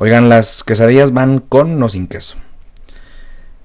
Oigan, 0.00 0.28
las 0.28 0.62
quesadillas 0.62 1.12
van 1.12 1.40
con 1.40 1.82
o 1.82 1.88
sin 1.88 2.06
queso. 2.06 2.36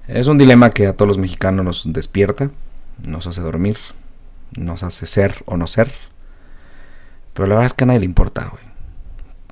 Es 0.08 0.26
un 0.26 0.36
dilema 0.36 0.70
que 0.70 0.88
a 0.88 0.92
todos 0.92 1.06
los 1.06 1.16
mexicanos 1.16 1.64
nos 1.64 1.92
despierta, 1.92 2.50
nos 3.06 3.28
hace 3.28 3.40
dormir, 3.40 3.76
nos 4.56 4.82
hace 4.82 5.06
ser 5.06 5.44
o 5.46 5.56
no 5.56 5.68
ser. 5.68 5.92
Pero 7.34 7.46
la 7.46 7.54
verdad 7.54 7.66
es 7.66 7.74
que 7.74 7.84
a 7.84 7.86
nadie 7.86 8.00
le 8.00 8.06
importa, 8.06 8.48
güey. 8.50 8.64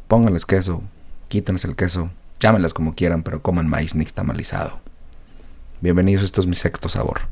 Pónganles 0.08 0.44
queso, 0.44 0.82
quítenles 1.28 1.64
el 1.66 1.76
queso, 1.76 2.10
llámenlas 2.40 2.74
como 2.74 2.96
quieran, 2.96 3.22
pero 3.22 3.42
coman 3.42 3.68
maíz 3.68 3.94
nixtamalizado. 3.94 4.80
Bienvenidos, 5.82 6.24
esto 6.24 6.40
es 6.40 6.48
mi 6.48 6.56
sexto 6.56 6.88
sabor. 6.88 7.28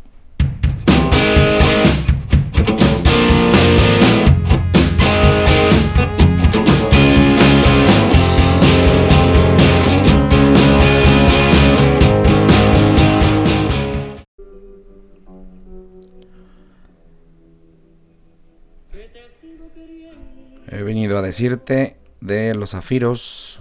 He 20.81 20.83
venido 20.83 21.19
a 21.19 21.23
decirte 21.23 21.99
de 22.23 22.55
los 22.55 22.71
zafiros. 22.71 23.61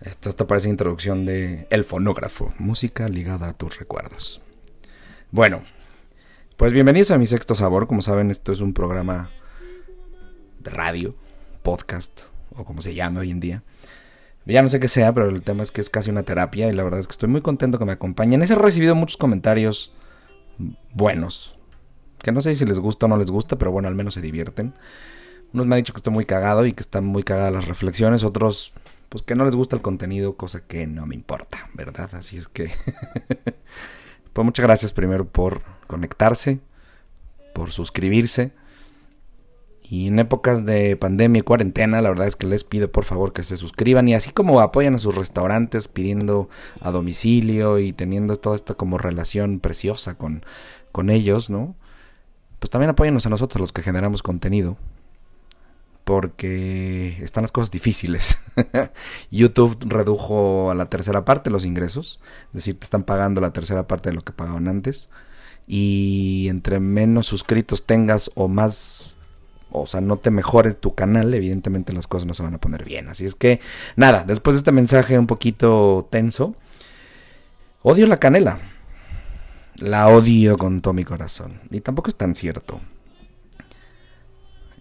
Esto, 0.00 0.28
esta 0.28 0.46
parece 0.46 0.68
introducción 0.68 1.26
de 1.26 1.66
El 1.68 1.82
Fonógrafo, 1.82 2.54
música 2.58 3.08
ligada 3.08 3.48
a 3.48 3.54
tus 3.54 3.80
recuerdos. 3.80 4.40
Bueno, 5.32 5.64
pues 6.56 6.72
bienvenidos 6.72 7.10
a 7.10 7.18
mi 7.18 7.26
sexto 7.26 7.56
sabor. 7.56 7.88
Como 7.88 8.02
saben, 8.02 8.30
esto 8.30 8.52
es 8.52 8.60
un 8.60 8.72
programa 8.72 9.32
de 10.60 10.70
radio, 10.70 11.16
podcast, 11.64 12.26
o 12.54 12.64
como 12.64 12.82
se 12.82 12.94
llame 12.94 13.18
hoy 13.18 13.32
en 13.32 13.40
día. 13.40 13.64
Ya 14.44 14.62
no 14.62 14.68
sé 14.68 14.78
qué 14.78 14.86
sea, 14.86 15.12
pero 15.12 15.28
el 15.28 15.42
tema 15.42 15.64
es 15.64 15.72
que 15.72 15.80
es 15.80 15.90
casi 15.90 16.08
una 16.10 16.22
terapia 16.22 16.68
y 16.68 16.72
la 16.72 16.84
verdad 16.84 17.00
es 17.00 17.08
que 17.08 17.12
estoy 17.14 17.30
muy 17.30 17.40
contento 17.40 17.80
que 17.80 17.84
me 17.84 17.90
acompañen. 17.90 18.44
He 18.44 18.46
recibido 18.46 18.94
muchos 18.94 19.16
comentarios 19.16 19.92
buenos. 20.94 21.58
Que 22.22 22.30
no 22.30 22.40
sé 22.40 22.54
si 22.54 22.64
les 22.64 22.78
gusta 22.78 23.06
o 23.06 23.08
no 23.08 23.16
les 23.16 23.32
gusta, 23.32 23.58
pero 23.58 23.72
bueno, 23.72 23.88
al 23.88 23.96
menos 23.96 24.14
se 24.14 24.20
divierten. 24.20 24.72
Unos 25.52 25.66
me 25.66 25.74
han 25.74 25.80
dicho 25.80 25.92
que 25.92 25.98
estoy 25.98 26.12
muy 26.12 26.26
cagado 26.26 26.66
y 26.66 26.72
que 26.72 26.82
están 26.82 27.04
muy 27.04 27.22
cagadas 27.22 27.52
las 27.52 27.66
reflexiones, 27.66 28.24
otros 28.24 28.72
pues 29.08 29.22
que 29.22 29.34
no 29.34 29.44
les 29.44 29.54
gusta 29.54 29.76
el 29.76 29.82
contenido, 29.82 30.36
cosa 30.36 30.60
que 30.66 30.86
no 30.86 31.06
me 31.06 31.14
importa, 31.14 31.68
¿verdad? 31.74 32.10
Así 32.14 32.36
es 32.36 32.48
que 32.48 32.70
pues 34.32 34.44
muchas 34.44 34.64
gracias 34.64 34.92
primero 34.92 35.26
por 35.26 35.62
conectarse, 35.86 36.60
por 37.54 37.70
suscribirse. 37.70 38.52
Y 39.88 40.08
en 40.08 40.18
épocas 40.18 40.66
de 40.66 40.96
pandemia 40.96 41.38
y 41.38 41.42
cuarentena, 41.42 42.02
la 42.02 42.08
verdad 42.08 42.26
es 42.26 42.34
que 42.34 42.48
les 42.48 42.64
pido 42.64 42.90
por 42.90 43.04
favor 43.04 43.32
que 43.32 43.44
se 43.44 43.56
suscriban 43.56 44.08
y 44.08 44.14
así 44.14 44.32
como 44.32 44.58
apoyan 44.60 44.96
a 44.96 44.98
sus 44.98 45.14
restaurantes 45.14 45.86
pidiendo 45.86 46.48
a 46.80 46.90
domicilio 46.90 47.78
y 47.78 47.92
teniendo 47.92 48.36
toda 48.36 48.56
esta 48.56 48.74
como 48.74 48.98
relación 48.98 49.60
preciosa 49.60 50.18
con, 50.18 50.44
con 50.90 51.08
ellos, 51.08 51.50
¿no? 51.50 51.76
Pues 52.58 52.68
también 52.70 52.90
apóyanos 52.90 53.26
a 53.26 53.30
nosotros 53.30 53.60
los 53.60 53.72
que 53.72 53.82
generamos 53.82 54.24
contenido 54.24 54.76
porque 56.06 57.18
están 57.20 57.42
las 57.42 57.50
cosas 57.50 57.72
difíciles. 57.72 58.38
YouTube 59.32 59.76
redujo 59.88 60.70
a 60.70 60.74
la 60.76 60.88
tercera 60.88 61.24
parte 61.24 61.50
los 61.50 61.64
ingresos, 61.64 62.20
es 62.50 62.52
decir, 62.52 62.78
te 62.78 62.84
están 62.84 63.02
pagando 63.02 63.40
la 63.40 63.52
tercera 63.52 63.88
parte 63.88 64.10
de 64.10 64.14
lo 64.14 64.22
que 64.22 64.32
pagaban 64.32 64.68
antes. 64.68 65.08
Y 65.66 66.46
entre 66.48 66.78
menos 66.78 67.26
suscritos 67.26 67.86
tengas 67.86 68.30
o 68.36 68.46
más, 68.46 69.16
o 69.72 69.88
sea, 69.88 70.00
no 70.00 70.16
te 70.16 70.30
mejores 70.30 70.80
tu 70.80 70.94
canal, 70.94 71.34
evidentemente 71.34 71.92
las 71.92 72.06
cosas 72.06 72.28
no 72.28 72.34
se 72.34 72.44
van 72.44 72.54
a 72.54 72.60
poner 72.60 72.84
bien. 72.84 73.08
Así 73.08 73.26
es 73.26 73.34
que, 73.34 73.58
nada, 73.96 74.22
después 74.22 74.54
de 74.54 74.58
este 74.58 74.70
mensaje 74.70 75.18
un 75.18 75.26
poquito 75.26 76.06
tenso, 76.08 76.54
odio 77.82 78.06
la 78.06 78.20
canela. 78.20 78.60
La 79.78 80.06
odio 80.06 80.56
con 80.56 80.78
todo 80.78 80.94
mi 80.94 81.02
corazón. 81.02 81.62
Y 81.72 81.80
tampoco 81.80 82.10
es 82.10 82.16
tan 82.16 82.36
cierto. 82.36 82.80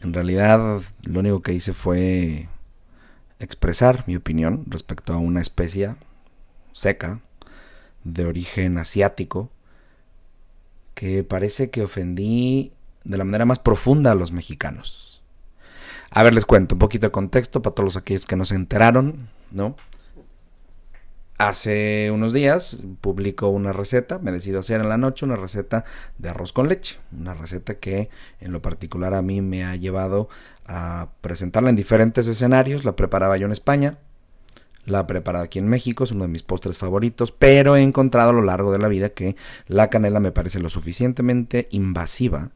En 0.06 0.14
realidad 0.14 0.84
lo 1.02 1.20
único 1.20 1.42
que 1.42 1.54
hice 1.54 1.74
fue 1.74 2.48
expresar 3.40 4.04
mi 4.06 4.16
opinión 4.16 4.64
respecto 4.68 5.14
a 5.14 5.18
una 5.18 5.42
especie 5.42 5.96
seca 6.74 7.22
de 8.04 8.26
origen 8.26 8.78
asiático 8.78 9.50
que 10.94 11.24
parece 11.24 11.72
que 11.72 11.82
ofendí 11.82 12.72
de 13.04 13.18
la 13.18 13.24
manera 13.24 13.46
más 13.46 13.58
profunda 13.58 14.12
a 14.12 14.16
los 14.16 14.32
mexicanos. 14.32 15.24
A 16.12 16.22
ver, 16.22 16.36
les 16.36 16.46
cuento 16.46 16.76
un 16.76 16.80
poquito 16.80 17.08
de 17.08 17.12
contexto 17.12 17.64
para 17.64 17.74
todos 17.74 17.98
aquellos 17.98 18.28
que 18.28 18.36
no 18.36 18.46
se 18.46 18.54
enteraron, 18.54 19.28
¿no? 19.50 19.76
Hace 21.38 22.12
unos 22.12 22.32
días 22.32 22.82
publico 23.02 23.50
una 23.50 23.74
receta, 23.74 24.20
me 24.20 24.32
decido 24.32 24.60
hacer 24.60 24.80
en 24.80 24.88
la 24.88 24.96
noche 24.96 25.26
una 25.26 25.36
receta 25.36 25.84
de 26.18 26.30
arroz 26.30 26.54
con 26.54 26.70
leche, 26.70 26.98
una 27.12 27.34
receta 27.34 27.76
que 27.76 28.10
en 28.40 28.54
lo 28.54 28.62
particular 28.62 29.14
a 29.14 29.22
mí 29.22 29.42
me 29.42 29.66
ha 29.66 29.76
llevado 29.76 30.30
a 30.66 31.10
presentarla 31.20 31.70
en 31.70 31.76
diferentes 31.76 32.28
escenarios, 32.28 32.86
la 32.86 32.96
preparaba 32.96 33.36
yo 33.36 33.48
en 33.48 33.52
España, 33.52 33.98
la 34.86 35.02
he 35.02 35.04
preparado 35.06 35.46
aquí 35.46 35.60
en 35.60 35.68
México, 35.68 36.04
es 36.04 36.12
uno 36.12 36.24
de 36.24 36.30
mis 36.30 36.44
postres 36.44 36.78
favoritos, 36.78 37.32
pero 37.32 37.76
he 37.76 37.82
encontrado 37.82 38.30
a 38.30 38.34
lo 38.34 38.42
largo 38.42 38.72
de 38.72 38.80
la 38.80 38.88
vida 38.88 39.10
que 39.10 39.36
la 39.68 39.90
canela 39.90 40.20
me 40.20 40.32
parece 40.32 40.60
lo 40.60 40.70
suficientemente 40.70 41.68
invasiva, 41.72 42.52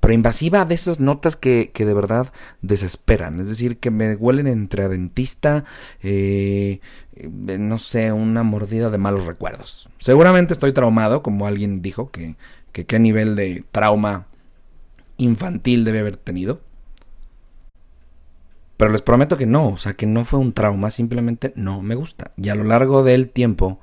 pero 0.00 0.14
invasiva 0.14 0.64
de 0.64 0.74
esas 0.74 1.00
notas 1.00 1.36
que, 1.36 1.70
que 1.72 1.86
de 1.86 1.94
verdad 1.94 2.32
desesperan, 2.62 3.40
es 3.40 3.48
decir, 3.48 3.78
que 3.78 3.90
me 3.90 4.14
huelen 4.14 4.46
entre 4.46 4.84
a 4.84 4.88
dentista, 4.88 5.64
eh, 6.02 6.80
no 7.16 7.78
sé, 7.78 8.12
una 8.12 8.42
mordida 8.42 8.90
de 8.90 8.98
malos 8.98 9.26
recuerdos. 9.26 9.88
Seguramente 9.98 10.52
estoy 10.52 10.72
traumado, 10.72 11.22
como 11.22 11.46
alguien 11.46 11.82
dijo, 11.82 12.10
que, 12.10 12.36
que 12.72 12.86
qué 12.86 12.98
nivel 12.98 13.36
de 13.36 13.64
trauma 13.70 14.26
infantil 15.16 15.84
debe 15.84 16.00
haber 16.00 16.16
tenido. 16.16 16.60
Pero 18.76 18.90
les 18.90 19.02
prometo 19.02 19.36
que 19.36 19.46
no, 19.46 19.68
o 19.68 19.76
sea, 19.76 19.94
que 19.94 20.06
no 20.06 20.24
fue 20.24 20.38
un 20.38 20.52
trauma, 20.52 20.90
simplemente 20.90 21.52
no 21.54 21.80
me 21.80 21.94
gusta. 21.94 22.32
Y 22.36 22.48
a 22.48 22.54
lo 22.54 22.64
largo 22.64 23.02
del 23.04 23.28
tiempo 23.28 23.78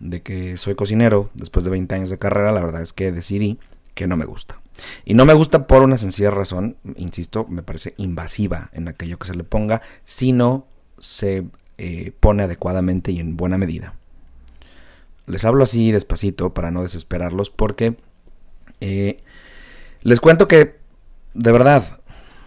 de 0.00 0.22
que 0.22 0.56
soy 0.56 0.74
cocinero, 0.74 1.30
después 1.34 1.64
de 1.64 1.70
20 1.70 1.94
años 1.94 2.10
de 2.10 2.18
carrera, 2.18 2.52
la 2.52 2.60
verdad 2.60 2.82
es 2.82 2.92
que 2.92 3.12
decidí 3.12 3.58
que 3.94 4.06
no 4.06 4.16
me 4.16 4.24
gusta. 4.24 4.60
Y 5.04 5.14
no 5.14 5.24
me 5.24 5.34
gusta 5.34 5.66
por 5.66 5.82
una 5.82 5.98
sencilla 5.98 6.30
razón, 6.30 6.76
insisto, 6.96 7.46
me 7.48 7.62
parece 7.62 7.94
invasiva 7.98 8.70
en 8.72 8.88
aquello 8.88 9.18
que 9.18 9.26
se 9.26 9.34
le 9.34 9.44
ponga, 9.44 9.82
si 10.04 10.32
no 10.32 10.66
se 10.98 11.44
eh, 11.78 12.12
pone 12.18 12.42
adecuadamente 12.42 13.12
y 13.12 13.20
en 13.20 13.36
buena 13.36 13.58
medida. 13.58 13.94
Les 15.26 15.44
hablo 15.44 15.64
así 15.64 15.92
despacito 15.92 16.52
para 16.52 16.70
no 16.70 16.82
desesperarlos 16.82 17.50
porque 17.50 17.96
eh, 18.80 19.22
les 20.02 20.20
cuento 20.20 20.48
que, 20.48 20.78
de 21.34 21.52
verdad, 21.52 22.00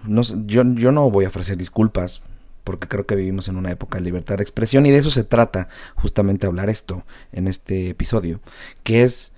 no, 0.08 0.22
yo, 0.46 0.64
yo 0.76 0.92
no 0.92 1.10
voy 1.10 1.26
a 1.26 1.30
ofrecer 1.30 1.58
disculpas 1.58 2.22
porque 2.64 2.88
creo 2.88 3.06
que 3.06 3.16
vivimos 3.16 3.48
en 3.48 3.58
una 3.58 3.72
época 3.72 3.98
de 3.98 4.04
libertad 4.04 4.38
de 4.38 4.44
expresión 4.44 4.86
y 4.86 4.92
de 4.92 4.98
eso 4.98 5.12
se 5.12 5.24
trata 5.24 5.70
justamente 5.96 6.48
hablar 6.48 6.70
esto 6.70 7.06
en 7.32 7.48
este 7.48 7.90
episodio, 7.90 8.42
que 8.84 9.04
es 9.04 9.34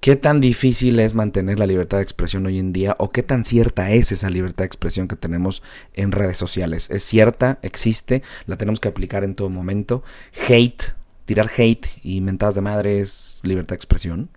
qué 0.00 0.16
tan 0.16 0.40
difícil 0.40 0.98
es 0.98 1.14
mantener 1.14 1.58
la 1.58 1.66
libertad 1.66 1.98
de 1.98 2.02
expresión 2.02 2.46
hoy 2.46 2.58
en 2.58 2.72
día 2.72 2.96
o 2.98 3.10
qué 3.10 3.22
tan 3.22 3.44
cierta 3.44 3.90
es 3.90 4.10
esa 4.10 4.30
libertad 4.30 4.62
de 4.62 4.68
expresión 4.68 5.06
que 5.06 5.16
tenemos 5.16 5.62
en 5.92 6.12
redes 6.12 6.38
sociales. 6.38 6.90
Es 6.90 7.04
cierta, 7.04 7.58
existe, 7.62 8.22
la 8.46 8.56
tenemos 8.56 8.80
que 8.80 8.88
aplicar 8.88 9.22
en 9.22 9.34
todo 9.34 9.50
momento. 9.50 10.02
Hate, 10.48 10.94
tirar 11.26 11.50
hate 11.54 11.86
y 12.02 12.22
mentadas 12.22 12.54
de 12.54 12.62
madre 12.62 13.00
es 13.00 13.40
libertad 13.42 13.74
de 13.74 13.76
expresión 13.76 14.30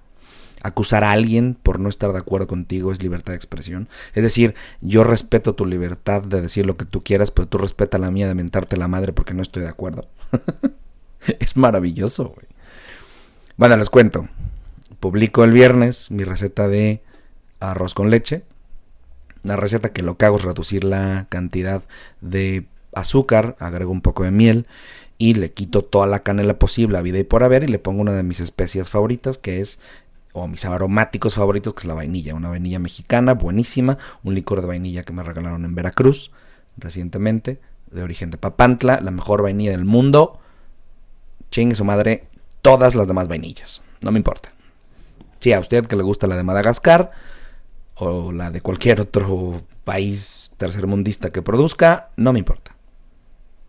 acusar 0.64 1.04
a 1.04 1.12
alguien 1.12 1.56
por 1.62 1.80
no 1.80 1.90
estar 1.90 2.12
de 2.14 2.20
acuerdo 2.20 2.48
contigo 2.48 2.92
es 2.92 3.04
libertad 3.04 3.34
de 3.34 3.38
expresión. 3.38 3.90
Es 4.16 4.24
decir, 4.24 4.56
yo 4.82 5.04
respeto 5.04 5.54
tu 5.54 5.66
libertad 5.66 6.24
de 6.24 6.42
decir 6.42 6.66
lo 6.66 6.78
que 6.78 6.86
tú 6.86 7.04
quieras, 7.04 7.32
pero 7.32 7.48
tú 7.48 7.58
respeta 7.58 7.98
la 7.98 8.12
mía 8.12 8.28
de 8.28 8.36
mentarte 8.36 8.78
la 8.78 8.88
madre 8.88 9.14
porque 9.14 9.34
no 9.34 9.42
estoy 9.42 9.64
de 9.64 9.70
acuerdo. 9.70 10.08
es 11.40 11.58
maravilloso, 11.58 12.30
güey. 12.30 12.48
Bueno, 13.58 13.78
les 13.78 13.90
cuento. 13.90 14.28
Publico 15.00 15.44
el 15.44 15.52
viernes 15.52 16.10
mi 16.10 16.24
receta 16.24 16.68
de 16.68 17.04
arroz 17.60 17.94
con 17.94 18.10
leche. 18.10 18.44
Una 19.44 19.58
receta 19.58 19.92
que 19.92 20.02
lo 20.02 20.18
que 20.18 20.26
hago 20.26 20.38
es 20.38 20.44
reducir 20.44 20.86
la 20.86 21.28
cantidad 21.30 21.84
de 22.22 22.66
azúcar, 22.94 23.58
agrego 23.60 23.92
un 23.92 24.02
poco 24.02 24.24
de 24.24 24.32
miel 24.32 24.66
y 25.18 25.36
le 25.36 25.52
quito 25.52 25.84
toda 25.84 26.08
la 26.08 26.24
canela 26.24 26.60
posible 26.60 26.98
a 26.98 27.02
vida 27.02 27.20
y 27.20 27.24
por 27.24 27.44
haber 27.44 27.64
y 27.64 27.68
le 27.68 27.80
pongo 27.80 28.02
una 28.02 28.14
de 28.14 28.24
mis 28.24 28.40
especias 28.40 28.90
favoritas 28.90 29.38
que 29.38 29.62
es 29.62 29.80
o 30.34 30.48
mis 30.48 30.66
aromáticos 30.66 31.36
favoritos, 31.36 31.74
que 31.74 31.82
es 31.82 31.86
la 31.86 31.94
vainilla, 31.94 32.36
una 32.36 32.50
vainilla 32.50 32.80
mexicana 32.80 33.36
buenísima, 33.36 33.98
un 34.24 34.36
licor 34.36 34.62
de 34.62 34.68
vainilla 34.68 35.04
que 35.04 35.14
me 35.14 35.24
regalaron 35.24 35.64
en 35.64 35.76
Veracruz 35.76 36.32
recientemente, 36.76 37.62
de 37.92 38.04
origen 38.04 38.32
de 38.32 38.38
Papantla, 38.38 39.00
la 39.00 39.12
mejor 39.12 39.44
vainilla 39.44 39.72
del 39.72 39.86
mundo. 39.86 40.40
Chingue 41.52 41.76
su 41.76 41.86
madre 41.86 42.26
todas 42.64 42.96
las 42.96 43.08
demás 43.08 43.28
vainillas, 43.28 43.84
no 44.02 44.12
me 44.12 44.18
importa. 44.18 44.52
Si 45.40 45.54
a 45.54 45.60
usted 45.60 45.86
que 45.86 45.96
le 45.96 46.04
gusta 46.04 46.26
la 46.26 46.36
de 46.36 46.44
Madagascar 46.44 47.12
o 47.96 48.32
la 48.32 48.50
de 48.50 48.62
cualquier 48.62 49.02
otro 49.02 49.62
país 49.84 50.52
tercermundista 50.58 51.32
que 51.32 51.42
produzca, 51.42 52.10
no 52.16 52.34
me 52.34 52.40
importa. 52.40 52.76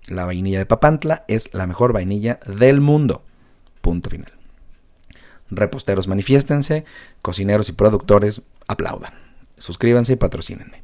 La 0.06 0.24
vainilla 0.24 0.58
de 0.58 0.66
Papantla 0.66 1.24
es 1.28 1.52
la 1.52 1.66
mejor 1.66 1.92
vainilla 1.92 2.38
del 2.46 2.80
mundo. 2.80 3.22
Punto 3.80 4.08
final. 4.08 4.32
Reposteros 5.50 6.08
manifiéstense, 6.08 6.84
cocineros 7.22 7.68
y 7.68 7.72
productores 7.72 8.42
aplaudan. 8.66 9.12
Suscríbanse 9.58 10.14
y 10.14 10.16
patrocínenme. 10.16 10.82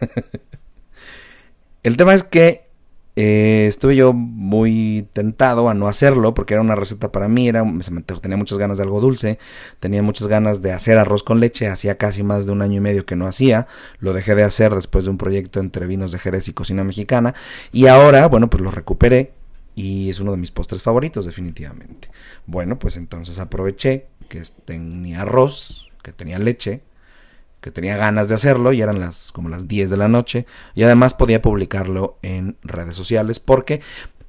El 1.82 1.96
tema 1.96 2.14
es 2.14 2.22
que 2.22 2.66
eh, 3.18 3.64
estuve 3.66 3.96
yo 3.96 4.12
muy 4.12 5.08
tentado 5.14 5.70
a 5.70 5.74
no 5.74 5.88
hacerlo 5.88 6.34
porque 6.34 6.52
era 6.52 6.60
una 6.60 6.74
receta 6.74 7.10
para 7.10 7.28
mí, 7.28 7.48
era, 7.48 7.64
tenía 8.20 8.36
muchas 8.36 8.58
ganas 8.58 8.76
de 8.76 8.82
algo 8.82 9.00
dulce, 9.00 9.38
tenía 9.80 10.02
muchas 10.02 10.28
ganas 10.28 10.60
de 10.60 10.72
hacer 10.72 10.98
arroz 10.98 11.22
con 11.22 11.40
leche, 11.40 11.66
hacía 11.66 11.96
casi 11.96 12.22
más 12.22 12.44
de 12.44 12.52
un 12.52 12.60
año 12.60 12.76
y 12.76 12.80
medio 12.80 13.06
que 13.06 13.16
no 13.16 13.26
hacía, 13.26 13.68
lo 14.00 14.12
dejé 14.12 14.34
de 14.34 14.42
hacer 14.42 14.74
después 14.74 15.04
de 15.04 15.10
un 15.10 15.16
proyecto 15.16 15.60
entre 15.60 15.86
vinos 15.86 16.12
de 16.12 16.18
Jerez 16.18 16.46
y 16.48 16.52
cocina 16.52 16.84
mexicana 16.84 17.34
y 17.72 17.86
ahora, 17.86 18.26
bueno, 18.26 18.50
pues 18.50 18.62
lo 18.62 18.70
recuperé 18.70 19.32
y 19.76 20.10
es 20.10 20.18
uno 20.18 20.32
de 20.32 20.38
mis 20.38 20.50
postres 20.50 20.82
favoritos 20.82 21.26
definitivamente. 21.26 22.08
Bueno, 22.46 22.78
pues 22.78 22.96
entonces 22.96 23.38
aproveché 23.38 24.08
que 24.28 24.42
tenía 24.64 25.22
arroz, 25.22 25.90
que 26.02 26.12
tenía 26.12 26.40
leche, 26.40 26.80
que 27.60 27.70
tenía 27.70 27.96
ganas 27.96 28.28
de 28.28 28.34
hacerlo 28.34 28.72
y 28.72 28.80
eran 28.80 28.98
las 28.98 29.30
como 29.32 29.48
las 29.48 29.68
10 29.68 29.90
de 29.90 29.96
la 29.96 30.08
noche 30.08 30.46
y 30.74 30.82
además 30.82 31.14
podía 31.14 31.42
publicarlo 31.42 32.18
en 32.22 32.56
redes 32.62 32.96
sociales 32.96 33.38
porque 33.38 33.82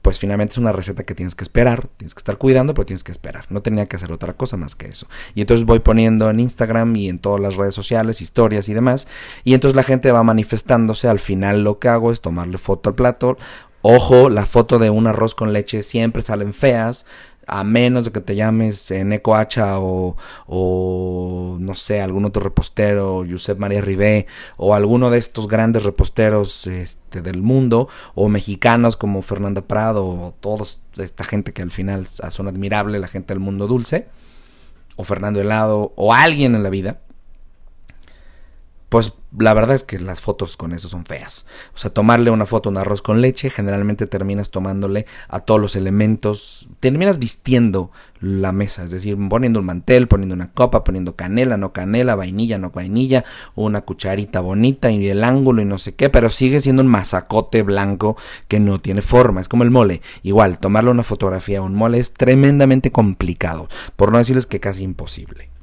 pues 0.07 0.19
finalmente 0.19 0.53
es 0.53 0.57
una 0.57 0.71
receta 0.71 1.03
que 1.03 1.13
tienes 1.13 1.35
que 1.35 1.43
esperar, 1.43 1.89
tienes 1.97 2.13
que 2.13 2.19
estar 2.19 2.37
cuidando, 2.37 2.73
pero 2.73 2.85
tienes 2.85 3.03
que 3.03 3.11
esperar. 3.11 3.43
No 3.49 3.61
tenía 3.61 3.87
que 3.87 3.97
hacer 3.97 4.13
otra 4.13 4.37
cosa 4.37 4.55
más 4.55 4.73
que 4.73 4.87
eso. 4.87 5.05
Y 5.35 5.41
entonces 5.41 5.65
voy 5.65 5.79
poniendo 5.79 6.29
en 6.29 6.39
Instagram 6.39 6.95
y 6.95 7.09
en 7.09 7.19
todas 7.19 7.41
las 7.41 7.57
redes 7.57 7.75
sociales 7.75 8.21
historias 8.21 8.69
y 8.69 8.73
demás. 8.73 9.09
Y 9.43 9.53
entonces 9.53 9.75
la 9.75 9.83
gente 9.83 10.09
va 10.13 10.23
manifestándose. 10.23 11.09
Al 11.09 11.19
final 11.19 11.65
lo 11.65 11.79
que 11.79 11.89
hago 11.89 12.13
es 12.13 12.21
tomarle 12.21 12.57
foto 12.57 12.89
al 12.89 12.95
plato. 12.95 13.37
Ojo, 13.81 14.29
la 14.29 14.45
foto 14.45 14.79
de 14.79 14.89
un 14.89 15.07
arroz 15.07 15.35
con 15.35 15.53
leche 15.53 15.83
siempre 15.83 16.21
salen 16.21 16.53
feas 16.53 17.05
a 17.47 17.63
menos 17.63 18.05
de 18.05 18.11
que 18.11 18.19
te 18.19 18.35
llames 18.35 18.91
Neko 18.91 19.35
Hacha 19.35 19.79
o, 19.79 20.17
o, 20.47 21.57
no 21.59 21.75
sé, 21.75 22.01
algún 22.01 22.25
otro 22.25 22.43
repostero, 22.43 23.25
Josep 23.27 23.57
María 23.57 23.81
Ribé, 23.81 24.27
o 24.57 24.75
alguno 24.75 25.09
de 25.09 25.17
estos 25.17 25.47
grandes 25.47 25.83
reposteros 25.83 26.67
este, 26.67 27.21
del 27.21 27.41
mundo, 27.41 27.87
o 28.15 28.27
mexicanos 28.27 28.97
como 28.97 29.21
Fernanda 29.21 29.61
Prado, 29.61 30.05
o 30.05 30.35
toda 30.39 30.65
esta 30.97 31.23
gente 31.23 31.53
que 31.53 31.61
al 31.61 31.71
final 31.71 32.05
son 32.07 32.49
admirable, 32.49 32.99
la 32.99 33.07
gente 33.07 33.33
del 33.33 33.39
mundo 33.39 33.67
dulce, 33.67 34.07
o 34.97 35.05
Fernando 35.05 35.39
Helado, 35.39 35.93
o 35.95 36.13
alguien 36.13 36.53
en 36.53 36.63
la 36.63 36.69
vida, 36.69 36.99
pues 38.89 39.13
la 39.37 39.53
verdad 39.53 39.75
es 39.75 39.83
que 39.83 39.99
las 39.99 40.21
fotos 40.21 40.55
con 40.55 40.71
eso 40.71 40.87
son 40.87 41.05
feas. 41.05 41.45
O 41.75 41.77
sea, 41.77 41.91
tomarle 41.91 42.31
una 42.31 42.45
foto 42.45 42.69
a 42.69 42.71
un 42.71 42.77
arroz 42.77 43.01
con 43.01 43.21
leche, 43.21 43.49
generalmente 43.49 44.07
terminas 44.07 44.49
tomándole 44.49 45.05
a 45.27 45.41
todos 45.41 45.59
los 45.59 45.75
elementos, 45.75 46.69
terminas 46.79 47.19
vistiendo 47.19 47.91
la 48.21 48.53
mesa, 48.53 48.83
es 48.83 48.91
decir, 48.91 49.17
poniendo 49.29 49.59
un 49.59 49.65
mantel, 49.65 50.07
poniendo 50.07 50.33
una 50.33 50.51
copa, 50.53 50.85
poniendo 50.85 51.15
canela, 51.15 51.57
no 51.57 51.73
canela, 51.73 52.15
vainilla, 52.15 52.57
no 52.57 52.71
vainilla, 52.71 53.25
una 53.55 53.81
cucharita 53.81 54.39
bonita 54.39 54.89
y 54.89 55.09
el 55.09 55.23
ángulo 55.23 55.61
y 55.61 55.65
no 55.65 55.77
sé 55.77 55.93
qué, 55.93 56.09
pero 56.09 56.29
sigue 56.29 56.61
siendo 56.61 56.81
un 56.81 56.87
masacote 56.87 57.63
blanco 57.63 58.15
que 58.47 58.61
no 58.61 58.79
tiene 58.79 59.01
forma, 59.01 59.41
es 59.41 59.49
como 59.49 59.63
el 59.63 59.71
mole. 59.71 60.01
Igual, 60.23 60.59
tomarle 60.59 60.91
una 60.91 61.03
fotografía 61.03 61.59
a 61.59 61.63
un 61.63 61.75
mole 61.75 61.99
es 61.99 62.13
tremendamente 62.13 62.91
complicado, 62.91 63.67
por 63.97 64.11
no 64.13 64.17
decirles 64.17 64.45
que 64.45 64.61
casi 64.61 64.83
imposible. 64.83 65.56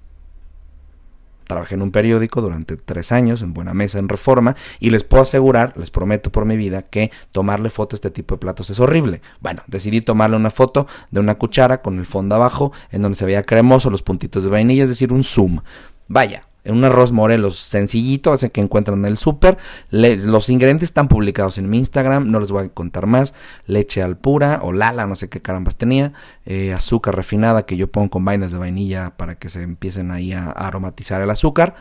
Trabajé 1.46 1.75
en 1.75 1.82
un 1.82 1.91
periódico 1.91 2.41
durante 2.41 2.76
tres 2.76 3.12
años, 3.12 3.43
en 3.43 3.55
Buena 3.55 3.75
Mesa, 3.75 3.99
en 3.99 4.08
Reforma, 4.08 4.56
y 4.81 4.91
les 4.91 5.05
puedo 5.05 5.23
asegurar, 5.23 5.75
les 5.76 5.91
prometo 5.91 6.31
por 6.31 6.44
mi 6.44 6.56
vida, 6.56 6.82
que 6.82 7.11
tomarle 7.32 7.70
foto 7.70 7.94
a 7.94 7.99
este 7.99 8.11
tipo 8.11 8.35
de 8.35 8.41
platos 8.41 8.70
es 8.70 8.81
horrible. 8.81 9.20
Bueno, 9.41 9.62
decidí 9.67 10.00
tomarle 10.00 10.37
una 10.37 10.50
foto 10.50 10.87
de 11.11 11.20
una 11.20 11.37
cuchara 11.37 11.82
con 11.82 11.99
el 11.99 12.06
fondo 12.06 12.35
abajo, 12.35 12.73
en 12.91 13.02
donde 13.02 13.17
se 13.17 13.26
veía 13.26 13.44
cremoso 13.44 13.91
los 13.91 14.02
puntitos 14.02 14.44
de 14.44 14.50
vainilla, 14.50 14.85
es 14.85 14.88
decir, 14.88 15.12
un 15.12 15.25
zoom. 15.25 15.61
Vaya, 16.08 16.46
un 16.66 16.84
arroz 16.84 17.12
morelos 17.12 17.58
sencillito, 17.58 18.32
ese 18.34 18.50
que 18.50 18.61
encuentran 18.61 18.99
en 19.00 19.05
el 19.06 19.16
súper. 19.16 19.58
Los 19.90 20.49
ingredientes 20.49 20.88
están 20.88 21.08
publicados 21.08 21.58
en 21.58 21.69
mi 21.69 21.78
Instagram, 21.78 22.31
no 22.31 22.40
les 22.40 22.50
voy 22.50 22.66
a 22.66 22.69
contar 22.69 23.06
más. 23.06 23.34
Leche 23.66 24.02
al 24.02 24.16
pura 24.16 24.61
o 24.62 24.72
lala, 24.72 25.06
no 25.06 25.14
sé 25.14 25.28
qué 25.28 25.40
carambas 25.40 25.76
tenía. 25.76 26.12
Eh, 26.46 26.72
azúcar 26.72 27.16
refinada 27.16 27.66
que 27.66 27.76
yo 27.76 27.88
pongo 27.88 28.11
con 28.11 28.25
vainas 28.25 28.52
de 28.52 28.58
vainilla 28.58 29.11
para 29.16 29.34
que 29.37 29.49
se 29.49 29.62
empiecen 29.62 30.11
ahí 30.11 30.32
a 30.32 30.50
aromatizar 30.50 31.20
el 31.20 31.31
azúcar 31.31 31.75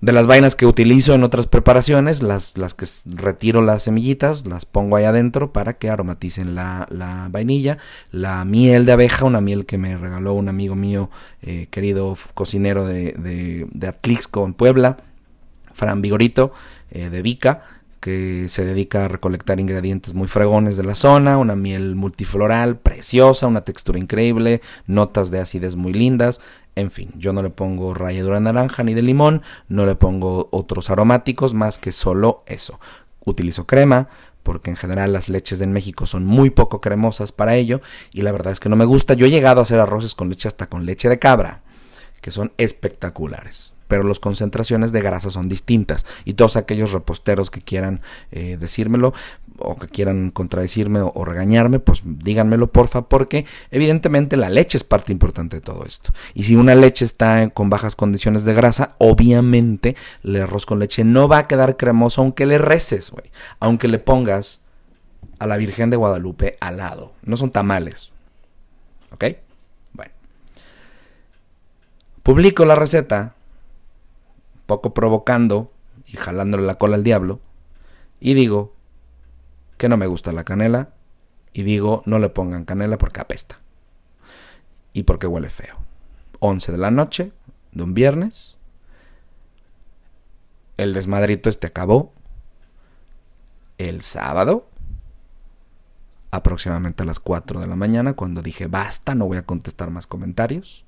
de 0.00 0.12
las 0.12 0.26
vainas 0.26 0.56
que 0.56 0.66
utilizo 0.66 1.14
en 1.14 1.24
otras 1.24 1.46
preparaciones, 1.46 2.22
las, 2.22 2.56
las 2.56 2.74
que 2.74 2.86
retiro 3.04 3.60
las 3.60 3.82
semillitas, 3.82 4.46
las 4.46 4.64
pongo 4.64 4.96
ahí 4.96 5.04
adentro 5.04 5.52
para 5.52 5.74
que 5.74 5.90
aromaticen 5.90 6.54
la, 6.54 6.86
la 6.90 7.28
vainilla. 7.30 7.78
La 8.10 8.44
miel 8.44 8.86
de 8.86 8.92
abeja, 8.92 9.26
una 9.26 9.40
miel 9.40 9.66
que 9.66 9.78
me 9.78 9.98
regaló 9.98 10.34
un 10.34 10.48
amigo 10.48 10.74
mío, 10.74 11.10
eh, 11.42 11.66
querido 11.70 12.16
cocinero 12.34 12.86
de, 12.86 13.12
de, 13.12 13.66
de 13.70 13.86
Atlixco 13.88 14.44
en 14.46 14.54
Puebla, 14.54 14.96
Fran 15.72 16.00
Vigorito, 16.00 16.52
eh, 16.90 17.10
de 17.10 17.22
Vica 17.22 17.62
que 18.00 18.48
se 18.48 18.64
dedica 18.64 19.04
a 19.04 19.08
recolectar 19.08 19.60
ingredientes 19.60 20.14
muy 20.14 20.26
fregones 20.26 20.76
de 20.76 20.84
la 20.84 20.94
zona, 20.94 21.38
una 21.38 21.54
miel 21.54 21.94
multifloral 21.94 22.78
preciosa, 22.78 23.46
una 23.46 23.60
textura 23.60 23.98
increíble, 23.98 24.62
notas 24.86 25.30
de 25.30 25.40
acidez 25.40 25.76
muy 25.76 25.92
lindas, 25.92 26.40
en 26.76 26.90
fin, 26.90 27.12
yo 27.16 27.32
no 27.32 27.42
le 27.42 27.50
pongo 27.50 27.94
ralladura 27.94 28.36
de 28.36 28.42
naranja 28.42 28.82
ni 28.82 28.94
de 28.94 29.02
limón, 29.02 29.42
no 29.68 29.86
le 29.86 29.96
pongo 29.96 30.48
otros 30.50 30.88
aromáticos 30.88 31.52
más 31.52 31.78
que 31.78 31.92
solo 31.92 32.42
eso. 32.46 32.80
Utilizo 33.24 33.66
crema, 33.66 34.08
porque 34.42 34.70
en 34.70 34.76
general 34.76 35.12
las 35.12 35.28
leches 35.28 35.58
de 35.58 35.66
México 35.66 36.06
son 36.06 36.24
muy 36.24 36.50
poco 36.50 36.80
cremosas 36.80 37.32
para 37.32 37.56
ello, 37.56 37.80
y 38.12 38.22
la 38.22 38.32
verdad 38.32 38.52
es 38.52 38.60
que 38.60 38.68
no 38.68 38.76
me 38.76 38.84
gusta. 38.84 39.14
Yo 39.14 39.26
he 39.26 39.30
llegado 39.30 39.60
a 39.60 39.64
hacer 39.64 39.78
arroces 39.78 40.14
con 40.14 40.28
leche 40.28 40.48
hasta 40.48 40.68
con 40.68 40.86
leche 40.86 41.08
de 41.08 41.18
cabra, 41.18 41.62
que 42.20 42.30
son 42.30 42.52
espectaculares 42.56 43.74
pero 43.90 44.04
las 44.04 44.20
concentraciones 44.20 44.92
de 44.92 45.02
grasa 45.02 45.30
son 45.30 45.48
distintas. 45.48 46.06
Y 46.24 46.34
todos 46.34 46.56
aquellos 46.56 46.92
reposteros 46.92 47.50
que 47.50 47.60
quieran 47.60 48.02
eh, 48.30 48.56
decírmelo 48.58 49.12
o 49.58 49.76
que 49.76 49.88
quieran 49.88 50.30
contradecirme 50.30 51.00
o, 51.02 51.24
regañarme, 51.24 51.80
pues 51.80 52.02
díganmelo 52.04 52.70
porfa, 52.70 53.08
porque 53.08 53.46
evidentemente 53.72 54.36
la 54.36 54.48
leche 54.48 54.78
es 54.78 54.84
parte 54.84 55.12
importante 55.12 55.56
de 55.56 55.60
todo 55.60 55.84
esto. 55.84 56.12
Y 56.34 56.44
si 56.44 56.54
una 56.54 56.76
leche 56.76 57.04
está 57.04 57.50
con 57.50 57.68
bajas 57.68 57.96
condiciones 57.96 58.44
de 58.44 58.54
grasa, 58.54 58.94
obviamente 58.98 59.96
el 60.22 60.40
arroz 60.40 60.66
con 60.66 60.78
leche 60.78 61.02
no 61.02 61.26
va 61.26 61.38
a 61.38 61.48
quedar 61.48 61.76
cremoso 61.76 62.22
aunque 62.22 62.46
le 62.46 62.58
reces, 62.58 63.10
güey. 63.10 63.32
Aunque 63.58 63.88
le 63.88 63.98
pongas 63.98 64.62
a 65.40 65.48
la 65.48 65.56
Virgen 65.56 65.90
de 65.90 65.96
Guadalupe 65.96 66.56
al 66.60 66.76
lado. 66.76 67.12
No 67.24 67.36
son 67.36 67.50
tamales. 67.50 68.12
¿Ok? 69.10 69.24
Publico 72.30 72.64
la 72.64 72.76
receta 72.76 73.34
poco 74.66 74.94
provocando 74.94 75.72
y 76.06 76.16
jalándole 76.16 76.62
la 76.64 76.76
cola 76.76 76.94
al 76.94 77.02
diablo, 77.02 77.40
y 78.20 78.34
digo 78.34 78.72
que 79.78 79.88
no 79.88 79.96
me 79.96 80.06
gusta 80.06 80.30
la 80.30 80.44
canela, 80.44 80.90
y 81.52 81.64
digo 81.64 82.04
no 82.06 82.20
le 82.20 82.28
pongan 82.28 82.64
canela 82.64 82.98
porque 82.98 83.20
apesta, 83.20 83.58
y 84.92 85.02
porque 85.02 85.26
huele 85.26 85.50
feo. 85.50 85.78
11 86.38 86.70
de 86.70 86.78
la 86.78 86.92
noche 86.92 87.32
de 87.72 87.82
un 87.82 87.94
viernes, 87.94 88.58
el 90.76 90.94
desmadrito 90.94 91.48
este 91.48 91.66
acabó, 91.66 92.12
el 93.76 94.02
sábado, 94.02 94.68
aproximadamente 96.30 97.02
a 97.02 97.06
las 97.06 97.18
4 97.18 97.58
de 97.58 97.66
la 97.66 97.74
mañana, 97.74 98.12
cuando 98.12 98.40
dije 98.40 98.68
basta, 98.68 99.16
no 99.16 99.26
voy 99.26 99.38
a 99.38 99.46
contestar 99.46 99.90
más 99.90 100.06
comentarios. 100.06 100.84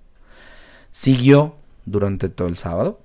Siguió 0.92 1.56
durante 1.86 2.28
todo 2.28 2.48
el 2.48 2.56
sábado. 2.56 3.00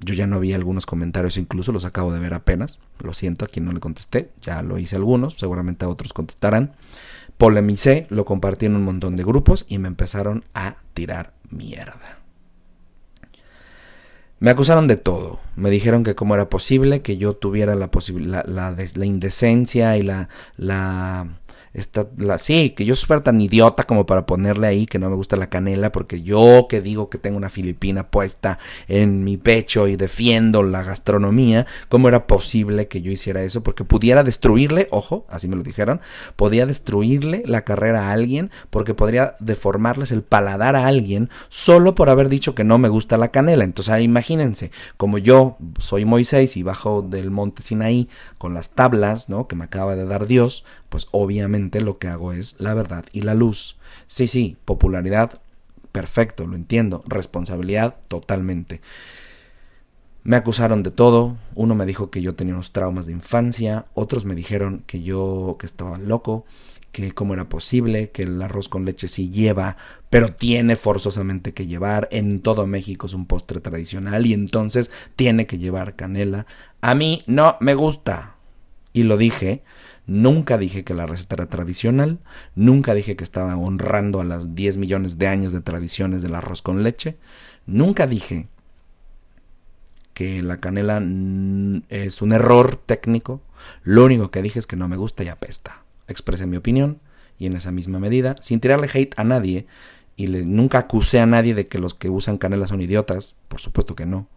Yo 0.00 0.14
ya 0.14 0.26
no 0.26 0.38
vi 0.38 0.52
algunos 0.52 0.84
comentarios, 0.84 1.38
incluso 1.38 1.72
los 1.72 1.86
acabo 1.86 2.12
de 2.12 2.20
ver 2.20 2.34
apenas. 2.34 2.78
Lo 3.02 3.14
siento 3.14 3.44
a 3.44 3.48
quien 3.48 3.64
no 3.64 3.72
le 3.72 3.80
contesté. 3.80 4.30
Ya 4.42 4.62
lo 4.62 4.78
hice 4.78 4.96
algunos, 4.96 5.34
seguramente 5.34 5.86
a 5.86 5.88
otros 5.88 6.12
contestarán. 6.12 6.74
Polemicé, 7.38 8.06
lo 8.10 8.24
compartí 8.24 8.66
en 8.66 8.76
un 8.76 8.84
montón 8.84 9.16
de 9.16 9.24
grupos 9.24 9.64
y 9.68 9.78
me 9.78 9.88
empezaron 9.88 10.44
a 10.54 10.76
tirar 10.92 11.32
mierda. 11.50 12.18
Me 14.38 14.50
acusaron 14.50 14.86
de 14.86 14.96
todo. 14.96 15.40
Me 15.56 15.70
dijeron 15.70 16.04
que 16.04 16.14
cómo 16.14 16.34
era 16.34 16.50
posible 16.50 17.00
que 17.00 17.16
yo 17.16 17.34
tuviera 17.34 17.74
la, 17.74 17.88
la, 18.12 18.44
la, 18.46 18.76
la 18.94 19.06
indecencia 19.06 19.96
y 19.96 20.02
la, 20.02 20.28
la 20.58 21.38
Está 21.72 22.08
la, 22.16 22.38
sí, 22.38 22.70
que 22.70 22.84
yo 22.84 22.94
fuera 22.96 23.22
tan 23.22 23.40
idiota 23.40 23.84
como 23.84 24.06
para 24.06 24.26
ponerle 24.26 24.66
ahí 24.66 24.86
que 24.86 24.98
no 24.98 25.10
me 25.10 25.16
gusta 25.16 25.36
la 25.36 25.48
canela, 25.48 25.92
porque 25.92 26.22
yo 26.22 26.66
que 26.68 26.80
digo 26.80 27.10
que 27.10 27.18
tengo 27.18 27.36
una 27.36 27.50
filipina 27.50 28.10
puesta 28.10 28.58
en 28.88 29.24
mi 29.24 29.36
pecho 29.36 29.88
y 29.88 29.96
defiendo 29.96 30.62
la 30.62 30.82
gastronomía, 30.82 31.66
¿cómo 31.88 32.08
era 32.08 32.26
posible 32.26 32.88
que 32.88 33.02
yo 33.02 33.10
hiciera 33.10 33.42
eso? 33.42 33.62
Porque 33.62 33.84
pudiera 33.84 34.22
destruirle, 34.22 34.88
ojo, 34.90 35.26
así 35.28 35.48
me 35.48 35.56
lo 35.56 35.62
dijeron, 35.62 36.00
podía 36.36 36.66
destruirle 36.66 37.42
la 37.46 37.62
carrera 37.62 38.08
a 38.08 38.12
alguien, 38.12 38.50
porque 38.70 38.94
podría 38.94 39.34
deformarles 39.40 40.12
el 40.12 40.22
paladar 40.22 40.76
a 40.76 40.86
alguien 40.86 41.30
solo 41.48 41.94
por 41.94 42.08
haber 42.08 42.28
dicho 42.28 42.54
que 42.54 42.64
no 42.64 42.78
me 42.78 42.88
gusta 42.88 43.16
la 43.16 43.28
canela. 43.28 43.64
Entonces, 43.64 44.02
imagínense, 44.02 44.70
como 44.96 45.18
yo 45.18 45.56
soy 45.78 46.04
Moisés 46.04 46.56
y 46.56 46.62
bajo 46.62 47.02
del 47.02 47.30
monte 47.30 47.62
Sinaí 47.62 48.08
con 48.38 48.54
las 48.54 48.70
tablas, 48.70 49.28
¿no? 49.28 49.48
Que 49.48 49.56
me 49.56 49.64
acaba 49.64 49.96
de 49.96 50.06
dar 50.06 50.26
Dios, 50.26 50.64
pues 50.88 51.06
obviamente 51.10 51.43
lo 51.80 51.98
que 51.98 52.08
hago 52.08 52.32
es 52.32 52.56
la 52.58 52.74
verdad 52.74 53.04
y 53.12 53.22
la 53.22 53.34
luz. 53.34 53.76
Sí, 54.06 54.28
sí, 54.28 54.56
popularidad, 54.64 55.40
perfecto, 55.92 56.46
lo 56.46 56.56
entiendo. 56.56 57.02
Responsabilidad, 57.06 57.96
totalmente. 58.08 58.80
Me 60.24 60.36
acusaron 60.36 60.82
de 60.82 60.90
todo. 60.90 61.36
Uno 61.54 61.74
me 61.74 61.84
dijo 61.86 62.10
que 62.10 62.22
yo 62.22 62.34
tenía 62.34 62.54
unos 62.54 62.72
traumas 62.72 63.06
de 63.06 63.12
infancia. 63.12 63.84
Otros 63.92 64.24
me 64.24 64.34
dijeron 64.34 64.82
que 64.86 65.02
yo 65.02 65.56
que 65.58 65.66
estaba 65.66 65.98
loco. 65.98 66.46
Que 66.92 67.12
cómo 67.12 67.34
era 67.34 67.50
posible. 67.50 68.10
Que 68.10 68.22
el 68.22 68.40
arroz 68.40 68.70
con 68.70 68.86
leche 68.86 69.06
sí 69.06 69.28
lleva. 69.28 69.76
Pero 70.08 70.30
tiene 70.30 70.76
forzosamente 70.76 71.52
que 71.52 71.66
llevar. 71.66 72.08
En 72.10 72.40
todo 72.40 72.66
México 72.66 73.06
es 73.06 73.12
un 73.12 73.26
postre 73.26 73.60
tradicional. 73.60 74.24
Y 74.24 74.32
entonces 74.32 74.90
tiene 75.14 75.46
que 75.46 75.58
llevar 75.58 75.94
canela. 75.94 76.46
A 76.80 76.94
mí 76.94 77.22
no 77.26 77.58
me 77.60 77.74
gusta. 77.74 78.36
Y 78.94 79.02
lo 79.02 79.18
dije 79.18 79.62
Nunca 80.06 80.58
dije 80.58 80.84
que 80.84 80.92
la 80.92 81.06
receta 81.06 81.36
era 81.36 81.46
tradicional, 81.46 82.18
nunca 82.54 82.94
dije 82.94 83.16
que 83.16 83.24
estaba 83.24 83.56
honrando 83.56 84.20
a 84.20 84.24
las 84.24 84.54
10 84.54 84.76
millones 84.76 85.18
de 85.18 85.28
años 85.28 85.52
de 85.52 85.62
tradiciones 85.62 86.22
del 86.22 86.34
arroz 86.34 86.60
con 86.60 86.82
leche, 86.82 87.16
nunca 87.66 88.06
dije 88.06 88.48
que 90.12 90.42
la 90.42 90.60
canela 90.60 90.98
es 91.88 92.22
un 92.22 92.32
error 92.32 92.76
técnico, 92.76 93.40
lo 93.82 94.04
único 94.04 94.30
que 94.30 94.42
dije 94.42 94.58
es 94.58 94.66
que 94.66 94.76
no 94.76 94.88
me 94.88 94.96
gusta 94.96 95.24
y 95.24 95.28
apesta. 95.28 95.82
Expresé 96.06 96.46
mi 96.46 96.58
opinión 96.58 97.00
y 97.38 97.46
en 97.46 97.56
esa 97.56 97.72
misma 97.72 97.98
medida, 97.98 98.36
sin 98.40 98.60
tirarle 98.60 98.90
hate 98.92 99.14
a 99.16 99.24
nadie, 99.24 99.66
y 100.16 100.28
nunca 100.28 100.78
acusé 100.78 101.18
a 101.18 101.26
nadie 101.26 101.54
de 101.54 101.66
que 101.66 101.78
los 101.78 101.94
que 101.94 102.10
usan 102.10 102.38
canela 102.38 102.66
son 102.66 102.80
idiotas, 102.80 103.36
por 103.48 103.60
supuesto 103.60 103.96
que 103.96 104.06
no 104.06 104.28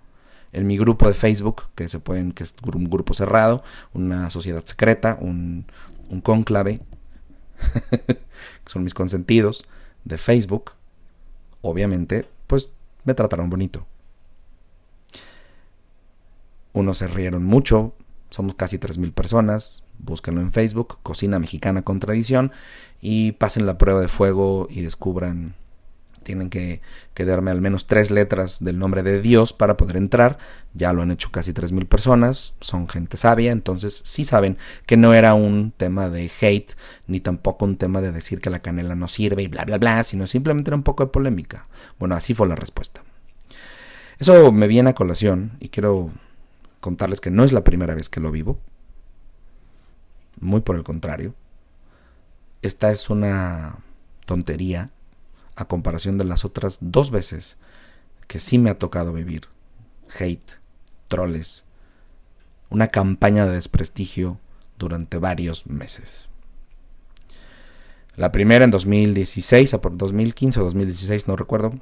en 0.53 0.67
mi 0.67 0.77
grupo 0.77 1.07
de 1.07 1.13
Facebook, 1.13 1.63
que 1.75 1.89
se 1.89 1.99
pueden, 1.99 2.31
que 2.31 2.43
es 2.43 2.55
un 2.73 2.89
grupo 2.89 3.13
cerrado, 3.13 3.63
una 3.93 4.29
sociedad 4.29 4.63
secreta, 4.65 5.17
un, 5.19 5.65
un 6.09 6.21
conclave, 6.21 6.79
que 7.89 8.17
son 8.65 8.83
mis 8.83 8.93
consentidos 8.93 9.65
de 10.05 10.17
Facebook, 10.17 10.71
obviamente, 11.61 12.27
pues 12.47 12.71
me 13.03 13.13
trataron 13.13 13.49
bonito. 13.49 13.85
Unos 16.73 16.99
se 16.99 17.07
rieron 17.07 17.43
mucho, 17.43 17.93
somos 18.29 18.55
casi 18.55 18.77
3.000 18.77 19.13
personas, 19.13 19.83
búsquenlo 19.99 20.41
en 20.41 20.51
Facebook, 20.51 20.99
Cocina 21.03 21.39
Mexicana 21.39 21.81
con 21.81 21.99
Tradición, 21.99 22.51
y 23.01 23.33
pasen 23.33 23.65
la 23.65 23.77
prueba 23.77 24.01
de 24.01 24.07
fuego 24.07 24.67
y 24.69 24.81
descubran 24.81 25.55
tienen 26.27 26.49
que, 26.49 26.81
darme 27.15 27.51
al 27.51 27.61
menos 27.61 27.87
tres 27.87 28.11
letras 28.11 28.61
del 28.61 28.77
nombre 28.77 29.01
de 29.01 29.21
Dios 29.21 29.53
para 29.53 29.77
poder 29.77 29.95
entrar. 29.95 30.37
Ya 30.73 30.91
lo 30.91 31.01
han 31.01 31.09
hecho 31.09 31.31
casi 31.31 31.53
tres 31.53 31.71
mil 31.71 31.85
personas, 31.85 32.53
son 32.59 32.89
gente 32.89 33.15
sabia, 33.15 33.53
entonces 33.53 34.01
sí 34.03 34.25
saben 34.25 34.57
que 34.85 34.97
no 34.97 35.13
era 35.13 35.35
un 35.35 35.71
tema 35.71 36.09
de 36.09 36.29
hate, 36.41 36.73
ni 37.07 37.21
tampoco 37.21 37.63
un 37.63 37.77
tema 37.77 38.01
de 38.01 38.11
decir 38.11 38.41
que 38.41 38.49
la 38.49 38.59
canela 38.59 38.95
no 38.95 39.07
sirve 39.07 39.43
y 39.43 39.47
bla, 39.47 39.63
bla, 39.63 39.77
bla, 39.77 40.03
sino 40.03 40.27
simplemente 40.27 40.69
era 40.69 40.75
un 40.75 40.83
poco 40.83 41.05
de 41.05 41.11
polémica. 41.11 41.67
Bueno, 41.97 42.15
así 42.15 42.33
fue 42.33 42.45
la 42.49 42.55
respuesta. 42.55 43.03
Eso 44.19 44.51
me 44.51 44.67
viene 44.67 44.89
a 44.89 44.95
colación 44.95 45.53
y 45.61 45.69
quiero 45.69 46.11
contarles 46.81 47.21
que 47.21 47.31
no 47.31 47.45
es 47.45 47.53
la 47.53 47.63
primera 47.63 47.95
vez 47.95 48.09
que 48.09 48.19
lo 48.19 48.31
vivo. 48.31 48.59
Muy 50.41 50.59
por 50.59 50.75
el 50.75 50.83
contrario. 50.83 51.33
Esta 52.61 52.91
es 52.91 53.09
una 53.09 53.77
tontería 54.25 54.91
a 55.57 55.65
comparación 55.65 56.17
de 56.17 56.23
las 56.23 56.45
otras 56.45 56.77
dos 56.79 57.11
veces 57.11 57.57
que 58.27 58.39
sí 58.39 58.59
me 58.59 58.69
ha 58.69 58.77
tocado 58.77 59.11
vivir. 59.11 59.47
Hate, 60.17 60.59
troles, 61.07 61.65
una 62.69 62.87
campaña 62.87 63.45
de 63.45 63.55
desprestigio 63.55 64.39
durante 64.77 65.17
varios 65.17 65.67
meses. 65.67 66.29
La 68.15 68.31
primera 68.31 68.65
en 68.65 68.71
2016, 68.71 69.73
a 69.73 69.81
por 69.81 69.97
2015 69.97 70.59
o 70.59 70.63
2016, 70.63 71.27
no 71.27 71.35
recuerdo, 71.35 71.73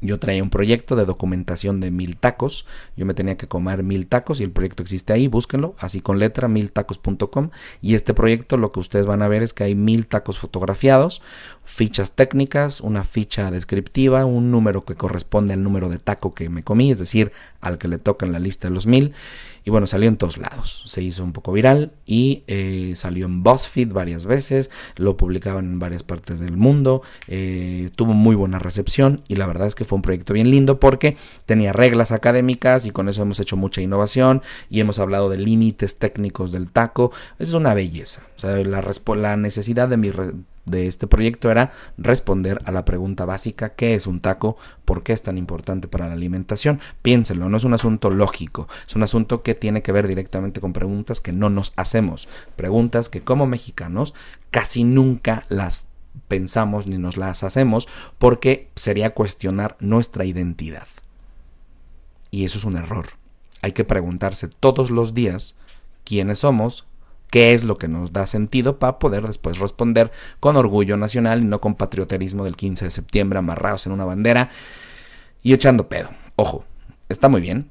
yo 0.00 0.18
traía 0.18 0.42
un 0.42 0.50
proyecto 0.50 0.94
de 0.96 1.04
documentación 1.04 1.80
de 1.80 1.90
mil 1.90 2.16
tacos. 2.16 2.66
Yo 2.96 3.04
me 3.04 3.14
tenía 3.14 3.36
que 3.36 3.48
comer 3.48 3.82
mil 3.82 4.06
tacos 4.06 4.40
y 4.40 4.44
el 4.44 4.52
proyecto 4.52 4.82
existe 4.82 5.12
ahí, 5.12 5.26
búsquenlo, 5.26 5.74
así 5.78 6.00
con 6.00 6.18
letra, 6.18 6.48
miltacos.com. 6.48 7.50
Y 7.82 7.94
este 7.94 8.14
proyecto 8.14 8.56
lo 8.56 8.70
que 8.70 8.80
ustedes 8.80 9.06
van 9.06 9.22
a 9.22 9.28
ver 9.28 9.42
es 9.42 9.52
que 9.52 9.64
hay 9.64 9.74
mil 9.74 10.06
tacos 10.06 10.38
fotografiados, 10.38 11.22
fichas 11.68 12.12
técnicas, 12.12 12.80
una 12.80 13.04
ficha 13.04 13.50
descriptiva, 13.50 14.24
un 14.24 14.50
número 14.50 14.84
que 14.86 14.94
corresponde 14.94 15.52
al 15.52 15.62
número 15.62 15.90
de 15.90 15.98
taco 15.98 16.34
que 16.34 16.48
me 16.48 16.64
comí, 16.64 16.90
es 16.90 16.98
decir, 16.98 17.30
al 17.60 17.76
que 17.76 17.88
le 17.88 17.98
toca 17.98 18.24
en 18.24 18.32
la 18.32 18.38
lista 18.38 18.68
de 18.68 18.74
los 18.74 18.86
mil. 18.86 19.12
Y 19.64 19.70
bueno, 19.70 19.86
salió 19.86 20.08
en 20.08 20.16
todos 20.16 20.38
lados. 20.38 20.84
Se 20.86 21.02
hizo 21.02 21.22
un 21.22 21.32
poco 21.34 21.52
viral 21.52 21.92
y 22.06 22.42
eh, 22.46 22.94
salió 22.96 23.26
en 23.26 23.42
BuzzFeed 23.42 23.92
varias 23.92 24.24
veces. 24.24 24.70
Lo 24.96 25.18
publicaban 25.18 25.66
en 25.66 25.78
varias 25.78 26.02
partes 26.02 26.40
del 26.40 26.56
mundo. 26.56 27.02
Eh, 27.26 27.90
tuvo 27.94 28.14
muy 28.14 28.34
buena 28.34 28.58
recepción 28.58 29.22
y 29.28 29.36
la 29.36 29.46
verdad 29.46 29.66
es 29.66 29.74
que 29.74 29.84
fue 29.84 29.96
un 29.96 30.02
proyecto 30.02 30.32
bien 30.32 30.50
lindo 30.50 30.80
porque 30.80 31.18
tenía 31.44 31.74
reglas 31.74 32.12
académicas 32.12 32.86
y 32.86 32.92
con 32.92 33.10
eso 33.10 33.20
hemos 33.20 33.40
hecho 33.40 33.58
mucha 33.58 33.82
innovación 33.82 34.40
y 34.70 34.80
hemos 34.80 34.98
hablado 34.98 35.28
de 35.28 35.36
límites 35.36 35.98
técnicos 35.98 36.50
del 36.50 36.70
taco. 36.70 37.12
Es 37.38 37.52
una 37.52 37.74
belleza. 37.74 38.22
O 38.36 38.40
sea, 38.40 38.56
la, 38.56 38.82
la 39.16 39.36
necesidad 39.36 39.88
de 39.88 39.98
mi 39.98 40.10
de 40.70 40.86
este 40.86 41.06
proyecto 41.06 41.50
era 41.50 41.72
responder 41.96 42.60
a 42.64 42.72
la 42.72 42.84
pregunta 42.84 43.24
básica, 43.24 43.74
¿qué 43.74 43.94
es 43.94 44.06
un 44.06 44.20
taco? 44.20 44.56
¿Por 44.84 45.02
qué 45.02 45.12
es 45.12 45.22
tan 45.22 45.38
importante 45.38 45.88
para 45.88 46.06
la 46.06 46.14
alimentación? 46.14 46.80
Piénsenlo, 47.02 47.48
no 47.48 47.56
es 47.56 47.64
un 47.64 47.74
asunto 47.74 48.10
lógico, 48.10 48.68
es 48.86 48.96
un 48.96 49.02
asunto 49.02 49.42
que 49.42 49.54
tiene 49.54 49.82
que 49.82 49.92
ver 49.92 50.08
directamente 50.08 50.60
con 50.60 50.72
preguntas 50.72 51.20
que 51.20 51.32
no 51.32 51.50
nos 51.50 51.72
hacemos, 51.76 52.28
preguntas 52.56 53.08
que 53.08 53.22
como 53.22 53.46
mexicanos 53.46 54.14
casi 54.50 54.84
nunca 54.84 55.44
las 55.48 55.88
pensamos 56.26 56.86
ni 56.86 56.98
nos 56.98 57.16
las 57.16 57.44
hacemos 57.44 57.88
porque 58.18 58.70
sería 58.74 59.10
cuestionar 59.10 59.76
nuestra 59.80 60.24
identidad. 60.24 60.88
Y 62.30 62.44
eso 62.44 62.58
es 62.58 62.64
un 62.64 62.76
error. 62.76 63.06
Hay 63.62 63.72
que 63.72 63.84
preguntarse 63.84 64.48
todos 64.48 64.90
los 64.90 65.14
días 65.14 65.56
quiénes 66.04 66.40
somos, 66.40 66.86
qué 67.30 67.54
es 67.54 67.64
lo 67.64 67.78
que 67.78 67.88
nos 67.88 68.12
da 68.12 68.26
sentido 68.26 68.78
para 68.78 68.98
poder 68.98 69.26
después 69.26 69.58
responder 69.58 70.10
con 70.40 70.56
orgullo 70.56 70.96
nacional 70.96 71.42
y 71.42 71.44
no 71.44 71.60
con 71.60 71.74
patrioterismo 71.74 72.44
del 72.44 72.56
15 72.56 72.86
de 72.86 72.90
septiembre 72.90 73.38
amarrados 73.38 73.86
en 73.86 73.92
una 73.92 74.04
bandera 74.04 74.50
y 75.42 75.52
echando 75.52 75.88
pedo. 75.88 76.10
Ojo, 76.36 76.64
está 77.08 77.28
muy 77.28 77.40
bien, 77.40 77.68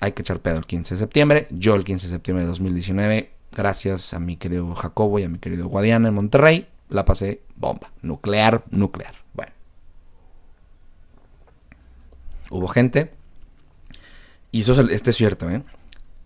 hay 0.00 0.12
que 0.12 0.22
echar 0.22 0.40
pedo 0.40 0.58
el 0.58 0.66
15 0.66 0.94
de 0.94 0.98
septiembre. 0.98 1.46
Yo 1.50 1.74
el 1.74 1.84
15 1.84 2.08
de 2.08 2.12
septiembre 2.12 2.42
de 2.42 2.48
2019, 2.48 3.32
gracias 3.54 4.14
a 4.14 4.18
mi 4.18 4.36
querido 4.36 4.74
Jacobo 4.74 5.18
y 5.18 5.22
a 5.22 5.28
mi 5.28 5.38
querido 5.38 5.68
Guadiana 5.68 6.08
en 6.08 6.14
Monterrey, 6.14 6.66
la 6.88 7.04
pasé 7.04 7.42
bomba. 7.56 7.92
Nuclear, 8.02 8.64
nuclear. 8.70 9.14
Bueno. 9.32 9.52
Hubo 12.50 12.68
gente. 12.68 13.12
Y 14.50 14.62
eso 14.62 14.72
es, 14.72 14.90
este 14.90 15.10
es 15.10 15.16
cierto, 15.16 15.48
¿eh? 15.48 15.62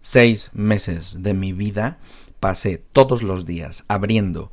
Seis 0.00 0.50
meses 0.54 1.22
de 1.22 1.34
mi 1.34 1.52
vida 1.52 1.98
pasé 2.46 2.80
todos 2.92 3.24
los 3.24 3.44
días 3.44 3.84
abriendo 3.88 4.52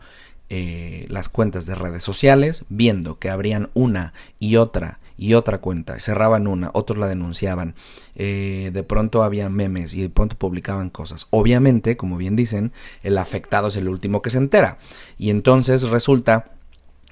eh, 0.50 1.06
las 1.10 1.30
cuentas 1.30 1.68
de 1.68 1.76
redes 1.76 2.04
sociales, 2.04 2.66
viendo 2.70 3.20
que 3.20 3.30
abrían 3.30 3.70
una 3.76 4.16
y 4.40 4.56
otra 4.56 5.00
y 5.16 5.36
otra 5.36 5.62
cuenta, 5.62 6.00
cerraban 6.00 6.48
una, 6.48 6.72
otros 6.74 6.98
la 6.98 7.08
denunciaban, 7.08 7.76
eh, 8.16 8.72
de 8.74 8.82
pronto 8.82 9.22
había 9.22 9.48
memes 9.48 9.94
y 9.94 10.02
de 10.02 10.10
pronto 10.10 10.36
publicaban 10.40 10.90
cosas. 10.90 11.28
Obviamente, 11.30 11.96
como 11.96 12.18
bien 12.18 12.36
dicen, 12.36 12.72
el 13.04 13.16
afectado 13.20 13.68
es 13.68 13.76
el 13.76 13.88
último 13.88 14.24
que 14.24 14.32
se 14.32 14.40
entera. 14.40 14.80
Y 15.20 15.30
entonces 15.30 15.84
resulta 15.90 16.50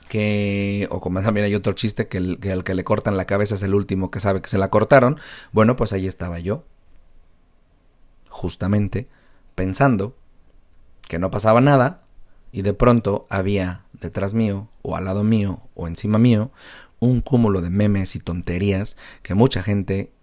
que, 0.09 0.87
o 0.89 0.99
como 0.99 1.21
también 1.21 1.45
hay 1.45 1.53
otro 1.53 1.73
chiste, 1.73 2.07
que 2.07 2.17
el, 2.17 2.39
que 2.39 2.51
el 2.51 2.63
que 2.63 2.73
le 2.73 2.83
cortan 2.83 3.17
la 3.17 3.25
cabeza 3.25 3.53
es 3.53 3.61
el 3.61 3.75
último 3.75 4.09
que 4.09 4.19
sabe 4.19 4.41
que 4.41 4.49
se 4.49 4.57
la 4.57 4.71
cortaron. 4.71 5.19
Bueno, 5.51 5.75
pues 5.75 5.93
ahí 5.93 6.07
estaba 6.07 6.39
yo, 6.39 6.63
justamente, 8.29 9.07
pensando 9.53 10.15
que 11.11 11.19
no 11.19 11.29
pasaba 11.29 11.59
nada 11.59 12.03
y 12.53 12.61
de 12.61 12.73
pronto 12.73 13.27
había 13.29 13.83
detrás 13.91 14.33
mío 14.33 14.69
o 14.81 14.95
al 14.95 15.03
lado 15.03 15.25
mío 15.25 15.59
o 15.75 15.89
encima 15.89 16.17
mío 16.17 16.51
un 16.99 17.19
cúmulo 17.19 17.59
de 17.59 17.69
memes 17.69 18.15
y 18.15 18.19
tonterías 18.19 18.95
que 19.21 19.35
mucha 19.35 19.61
gente 19.61 20.13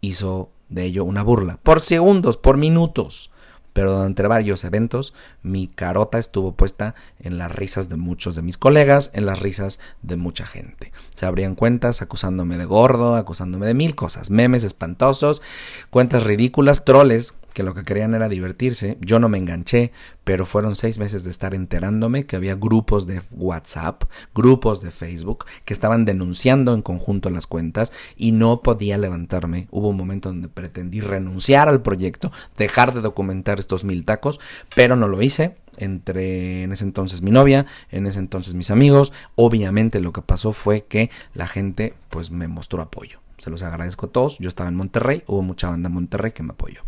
hizo 0.00 0.52
de 0.68 0.84
ello 0.84 1.02
una 1.02 1.24
burla. 1.24 1.58
Por 1.64 1.80
segundos, 1.80 2.36
por 2.36 2.58
minutos. 2.58 3.32
pero 3.72 3.96
durante 3.96 4.22
varios 4.28 4.62
eventos 4.62 5.14
mi 5.42 5.66
carota 5.66 6.20
estuvo 6.20 6.52
puesta 6.52 6.94
en 7.18 7.36
las 7.36 7.50
risas 7.50 7.88
de 7.88 7.96
muchos 7.96 8.36
de 8.36 8.42
mis 8.42 8.56
colegas, 8.56 9.10
en 9.14 9.26
las 9.26 9.40
risas 9.40 9.80
de 10.02 10.16
mucha 10.16 10.46
gente. 10.46 10.92
Se 11.12 11.26
abrían 11.26 11.56
cuentas 11.56 12.02
acusándome 12.02 12.56
de 12.56 12.66
gordo, 12.66 13.16
acusándome 13.16 13.66
de 13.66 13.74
mil 13.74 13.96
cosas, 13.96 14.30
memes 14.30 14.62
espantosos, 14.62 15.42
cuentas 15.90 16.22
ridículas, 16.22 16.84
troles 16.84 17.34
que 17.52 17.62
lo 17.62 17.74
que 17.74 17.84
querían 17.84 18.14
era 18.14 18.28
divertirse. 18.28 18.98
Yo 19.00 19.18
no 19.18 19.28
me 19.28 19.38
enganché, 19.38 19.92
pero 20.24 20.46
fueron 20.46 20.76
seis 20.76 20.98
meses 20.98 21.24
de 21.24 21.30
estar 21.30 21.54
enterándome 21.54 22.26
que 22.26 22.36
había 22.36 22.54
grupos 22.54 23.06
de 23.06 23.22
WhatsApp, 23.32 24.04
grupos 24.34 24.80
de 24.82 24.90
Facebook, 24.90 25.44
que 25.64 25.74
estaban 25.74 26.04
denunciando 26.04 26.74
en 26.74 26.82
conjunto 26.82 27.30
las 27.30 27.46
cuentas 27.46 27.92
y 28.16 28.32
no 28.32 28.62
podía 28.62 28.98
levantarme. 28.98 29.68
Hubo 29.70 29.88
un 29.88 29.96
momento 29.96 30.28
donde 30.28 30.48
pretendí 30.48 31.00
renunciar 31.00 31.68
al 31.68 31.82
proyecto, 31.82 32.32
dejar 32.56 32.94
de 32.94 33.00
documentar 33.00 33.58
estos 33.58 33.84
mil 33.84 34.04
tacos, 34.04 34.40
pero 34.74 34.96
no 34.96 35.08
lo 35.08 35.22
hice 35.22 35.56
entre 35.76 36.62
en 36.62 36.72
ese 36.72 36.84
entonces 36.84 37.22
mi 37.22 37.30
novia, 37.30 37.66
en 37.90 38.06
ese 38.06 38.18
entonces 38.18 38.54
mis 38.54 38.70
amigos. 38.70 39.12
Obviamente 39.34 40.00
lo 40.00 40.12
que 40.12 40.22
pasó 40.22 40.52
fue 40.52 40.84
que 40.84 41.10
la 41.34 41.46
gente 41.46 41.94
pues 42.10 42.30
me 42.30 42.48
mostró 42.48 42.82
apoyo. 42.82 43.20
Se 43.38 43.50
los 43.50 43.62
agradezco 43.62 44.06
a 44.06 44.10
todos. 44.10 44.38
Yo 44.38 44.48
estaba 44.48 44.68
en 44.68 44.76
Monterrey, 44.76 45.22
hubo 45.26 45.42
mucha 45.42 45.70
banda 45.70 45.88
en 45.88 45.94
Monterrey 45.94 46.32
que 46.32 46.42
me 46.42 46.52
apoyó 46.52 46.82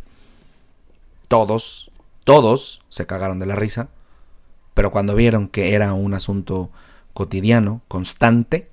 todos, 1.33 1.91
todos 2.25 2.83
se 2.91 3.07
cagaron 3.07 3.39
de 3.39 3.47
la 3.47 3.57
risa, 3.57 3.89
pero 4.75 4.91
cuando 4.91 5.15
vieron 5.15 5.49
que 5.49 5.73
era 5.73 5.95
un 5.95 6.13
asunto 6.13 6.71
cotidiano, 7.15 7.81
constante, 7.89 8.69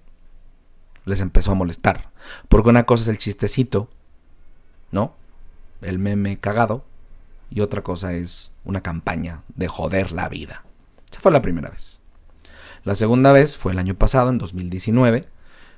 les 1.05 1.21
empezó 1.21 1.53
a 1.53 1.55
molestar. 1.55 2.11
Porque 2.49 2.67
una 2.67 2.85
cosa 2.85 3.03
es 3.03 3.07
el 3.07 3.17
chistecito, 3.17 3.87
¿no? 4.91 5.13
El 5.79 5.99
meme 5.99 6.37
cagado, 6.37 6.83
y 7.49 7.61
otra 7.61 7.81
cosa 7.81 8.11
es 8.11 8.51
una 8.65 8.81
campaña 8.81 9.41
de 9.55 9.69
joder 9.69 10.11
la 10.11 10.27
vida. 10.27 10.65
Esa 11.09 11.21
fue 11.21 11.31
la 11.31 11.41
primera 11.41 11.69
vez. 11.69 12.01
La 12.83 12.95
segunda 12.95 13.31
vez 13.31 13.55
fue 13.55 13.71
el 13.71 13.79
año 13.79 13.95
pasado, 13.95 14.31
en 14.31 14.37
2019, 14.37 15.29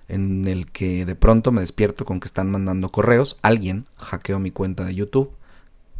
en 0.07 0.47
el 0.47 0.71
que 0.71 1.05
de 1.05 1.13
pronto 1.13 1.51
me 1.51 1.61
despierto 1.61 2.05
con 2.05 2.19
que 2.19 2.27
están 2.27 2.49
mandando 2.49 2.89
correos. 2.89 3.37
Alguien 3.43 3.85
hackeó 3.97 4.39
mi 4.39 4.49
cuenta 4.49 4.83
de 4.83 4.95
YouTube 4.95 5.35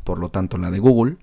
por 0.03 0.19
lo 0.19 0.29
tanto 0.29 0.57
la 0.57 0.71
de 0.71 0.79
Google, 0.79 1.17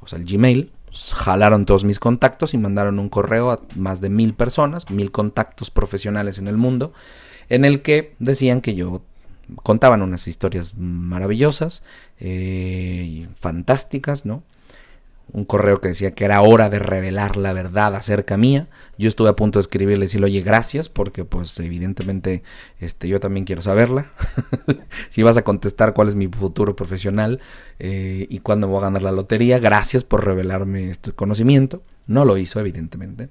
o 0.00 0.06
sea, 0.06 0.18
el 0.18 0.24
Gmail, 0.24 0.72
jalaron 1.12 1.64
todos 1.64 1.84
mis 1.84 1.98
contactos 1.98 2.54
y 2.54 2.58
mandaron 2.58 2.98
un 2.98 3.08
correo 3.08 3.50
a 3.50 3.58
más 3.76 4.00
de 4.00 4.10
mil 4.10 4.34
personas, 4.34 4.90
mil 4.90 5.10
contactos 5.10 5.70
profesionales 5.70 6.38
en 6.38 6.48
el 6.48 6.56
mundo, 6.56 6.92
en 7.48 7.64
el 7.64 7.82
que 7.82 8.14
decían 8.18 8.60
que 8.60 8.74
yo 8.74 9.02
contaban 9.62 10.02
unas 10.02 10.28
historias 10.28 10.76
maravillosas, 10.76 11.84
eh, 12.18 13.28
fantásticas, 13.34 14.26
¿no? 14.26 14.42
Un 15.32 15.44
correo 15.44 15.80
que 15.80 15.88
decía 15.88 16.14
que 16.14 16.24
era 16.24 16.42
hora 16.42 16.68
de 16.68 16.78
revelar 16.78 17.36
la 17.36 17.52
verdad 17.52 17.94
acerca 17.94 18.36
mía. 18.36 18.68
Yo 18.98 19.08
estuve 19.08 19.30
a 19.30 19.36
punto 19.36 19.58
de 19.58 19.62
escribirle 19.62 20.04
y 20.04 20.06
decirle, 20.06 20.26
oye, 20.26 20.42
gracias, 20.42 20.88
porque 20.88 21.24
pues 21.24 21.58
evidentemente 21.60 22.42
este, 22.80 23.08
yo 23.08 23.20
también 23.20 23.46
quiero 23.46 23.62
saberla. 23.62 24.10
si 25.08 25.22
vas 25.22 25.36
a 25.36 25.42
contestar 25.42 25.94
cuál 25.94 26.08
es 26.08 26.14
mi 26.14 26.28
futuro 26.28 26.76
profesional 26.76 27.40
eh, 27.78 28.26
y 28.28 28.40
cuándo 28.40 28.68
voy 28.68 28.78
a 28.78 28.82
ganar 28.82 29.02
la 29.02 29.12
lotería, 29.12 29.58
gracias 29.58 30.04
por 30.04 30.24
revelarme 30.24 30.90
este 30.90 31.12
conocimiento. 31.12 31.82
No 32.06 32.24
lo 32.24 32.36
hizo, 32.36 32.60
evidentemente. 32.60 33.30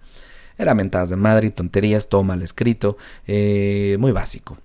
Era 0.58 0.74
mentadas 0.74 1.10
de 1.10 1.18
madre 1.18 1.52
tonterías, 1.52 2.10
todo 2.10 2.24
mal 2.24 2.42
escrito, 2.42 2.98
eh, 3.28 3.98
muy 4.00 4.12
básico. 4.12 4.58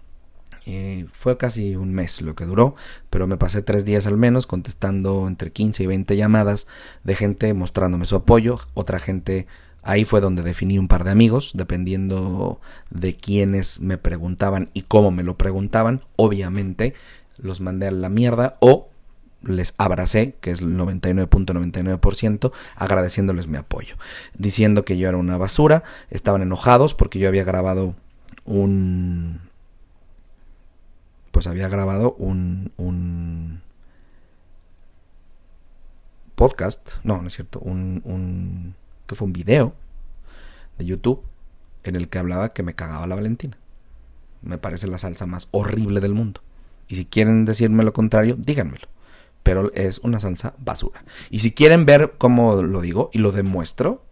Eh, 0.67 1.07
fue 1.13 1.39
casi 1.39 1.77
un 1.77 1.93
mes 1.93 2.21
lo 2.21 2.35
que 2.35 2.45
duró, 2.45 2.75
pero 3.09 3.29
me 3.29 3.37
pasé 3.37 3.63
tres 3.63 3.85
días 3.85 4.07
al 4.07 4.17
menos 4.17 4.49
contestando 4.49 5.29
entre 5.29 5.53
15 5.53 5.85
y 5.85 5.87
20 5.87 6.17
llamadas 6.17 6.67
de 7.05 7.15
gente 7.15 7.55
mostrándome 7.55 8.05
su 8.05 8.17
apoyo, 8.17 8.59
otra 8.75 8.99
gente 8.99 9.47
Ahí 9.87 10.05
fue 10.05 10.21
donde 10.21 10.43
definí 10.43 10.81
un 10.81 10.89
par 10.89 11.05
de 11.05 11.13
amigos, 11.13 11.53
dependiendo 11.55 12.61
de 12.91 13.15
quiénes 13.15 13.79
me 13.79 13.99
preguntaban 13.99 14.69
y 14.75 14.83
cómo 14.83 15.13
me 15.13 15.23
lo 15.23 15.39
preguntaban. 15.39 16.03
Obviamente 16.17 16.93
los 17.37 17.61
mandé 17.61 17.87
a 17.87 17.93
la 17.93 18.09
mierda 18.09 18.57
o 18.59 18.89
les 19.45 19.75
abracé, 19.79 20.35
que 20.41 20.51
es 20.51 20.61
el 20.61 20.77
99.99%, 20.77 22.51
agradeciéndoles 22.75 23.47
mi 23.47 23.59
apoyo, 23.59 23.95
diciendo 24.37 24.85
que 24.85 24.99
yo 24.99 25.09
era 25.09 25.19
una 25.19 25.37
basura, 25.37 25.85
estaban 26.11 26.43
enojados 26.43 26.95
porque 26.95 27.21
yo 27.21 27.29
había 27.29 27.45
grabado 27.45 27.95
un 28.45 29.46
pues 31.37 31.49
había 31.49 31.69
grabado 31.69 32.15
un, 32.15 32.73
un 32.79 33.61
podcast, 36.35 36.93
no, 37.05 37.21
no 37.21 37.29
es 37.29 37.35
cierto, 37.35 37.59
un, 37.59 38.01
un, 38.07 38.75
que 39.07 39.17
fue 39.17 39.27
un 39.27 39.35
video 39.35 39.75
de 40.79 40.87
YouTube 40.87 41.23
en 41.85 41.95
el 41.95 42.09
que 42.09 42.17
hablaba 42.17 42.55
que 42.55 42.63
me 42.63 42.75
cagaba 42.75 43.07
la 43.07 43.17
Valentina. 43.17 43.59
Me 44.41 44.57
parece 44.57 44.87
la 44.87 44.97
salsa 44.97 45.27
más 45.27 45.49
horrible 45.51 46.01
del 46.01 46.15
mundo. 46.15 46.41
Y 46.89 46.95
si 46.95 47.05
quieren 47.05 47.45
decirme 47.45 47.85
lo 47.85 47.93
contrario, 47.93 48.35
díganmelo. 48.39 48.89
Pero 49.43 49.71
es 49.75 49.99
una 49.99 50.21
salsa 50.21 50.55
basura. 50.57 51.05
Y 51.29 51.41
si 51.41 51.53
quieren 51.53 51.85
ver 51.85 52.15
cómo 52.17 52.63
lo 52.63 52.81
digo 52.81 53.11
y 53.13 53.19
lo 53.19 53.31
demuestro, 53.31 54.06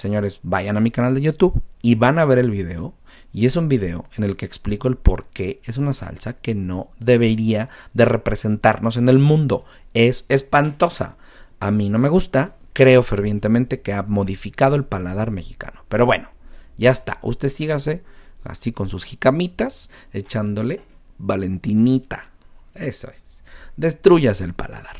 señores, 0.00 0.40
vayan 0.42 0.76
a 0.76 0.80
mi 0.80 0.90
canal 0.90 1.14
de 1.14 1.20
YouTube 1.20 1.62
y 1.82 1.94
van 1.94 2.18
a 2.18 2.24
ver 2.24 2.38
el 2.38 2.50
video. 2.50 2.94
Y 3.32 3.46
es 3.46 3.56
un 3.56 3.68
video 3.68 4.06
en 4.16 4.24
el 4.24 4.36
que 4.36 4.46
explico 4.46 4.88
el 4.88 4.96
por 4.96 5.26
qué 5.26 5.60
es 5.64 5.78
una 5.78 5.92
salsa 5.92 6.32
que 6.34 6.54
no 6.54 6.90
debería 6.98 7.68
de 7.94 8.04
representarnos 8.04 8.96
en 8.96 9.08
el 9.08 9.18
mundo. 9.18 9.64
Es 9.94 10.24
espantosa. 10.28 11.16
A 11.60 11.70
mí 11.70 11.88
no 11.88 11.98
me 11.98 12.08
gusta. 12.08 12.56
Creo 12.72 13.02
fervientemente 13.02 13.80
que 13.82 13.92
ha 13.92 14.02
modificado 14.02 14.74
el 14.74 14.84
paladar 14.84 15.30
mexicano. 15.30 15.84
Pero 15.88 16.06
bueno, 16.06 16.30
ya 16.76 16.90
está. 16.90 17.18
Usted 17.22 17.48
sígase 17.48 18.02
así 18.42 18.72
con 18.72 18.88
sus 18.88 19.04
jicamitas, 19.04 19.90
echándole 20.12 20.80
valentinita. 21.18 22.30
Eso 22.74 23.10
es. 23.10 23.44
Destruyas 23.76 24.40
el 24.40 24.54
paladar. 24.54 24.96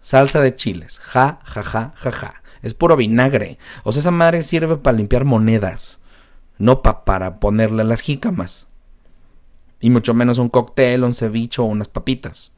Salsa 0.00 0.40
de 0.40 0.54
chiles. 0.54 0.98
Ja, 0.98 1.38
ja, 1.44 1.62
ja, 1.62 1.92
ja, 1.96 2.12
ja. 2.12 2.42
Es 2.64 2.74
puro 2.74 2.96
vinagre. 2.96 3.58
O 3.84 3.92
sea, 3.92 4.00
esa 4.00 4.10
madre 4.10 4.42
sirve 4.42 4.78
para 4.78 4.96
limpiar 4.96 5.24
monedas. 5.24 6.00
No 6.58 6.82
para 6.82 7.38
ponerle 7.38 7.84
las 7.84 8.00
jícamas. 8.00 8.68
Y 9.80 9.90
mucho 9.90 10.14
menos 10.14 10.38
un 10.38 10.48
cóctel, 10.48 11.04
un 11.04 11.12
ceviche 11.12 11.60
o 11.60 11.66
unas 11.66 11.88
papitas. 11.88 12.52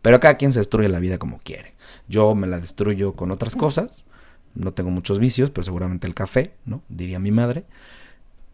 Pero 0.00 0.18
cada 0.18 0.38
quien 0.38 0.54
se 0.54 0.60
destruye 0.60 0.88
la 0.88 0.98
vida 0.98 1.18
como 1.18 1.40
quiere. 1.40 1.74
Yo 2.08 2.34
me 2.34 2.46
la 2.46 2.58
destruyo 2.58 3.12
con 3.12 3.30
otras 3.30 3.54
cosas. 3.54 4.06
No 4.54 4.72
tengo 4.72 4.90
muchos 4.90 5.18
vicios, 5.18 5.50
pero 5.50 5.62
seguramente 5.62 6.06
el 6.06 6.14
café, 6.14 6.54
¿no? 6.64 6.82
Diría 6.88 7.18
mi 7.18 7.30
madre. 7.30 7.64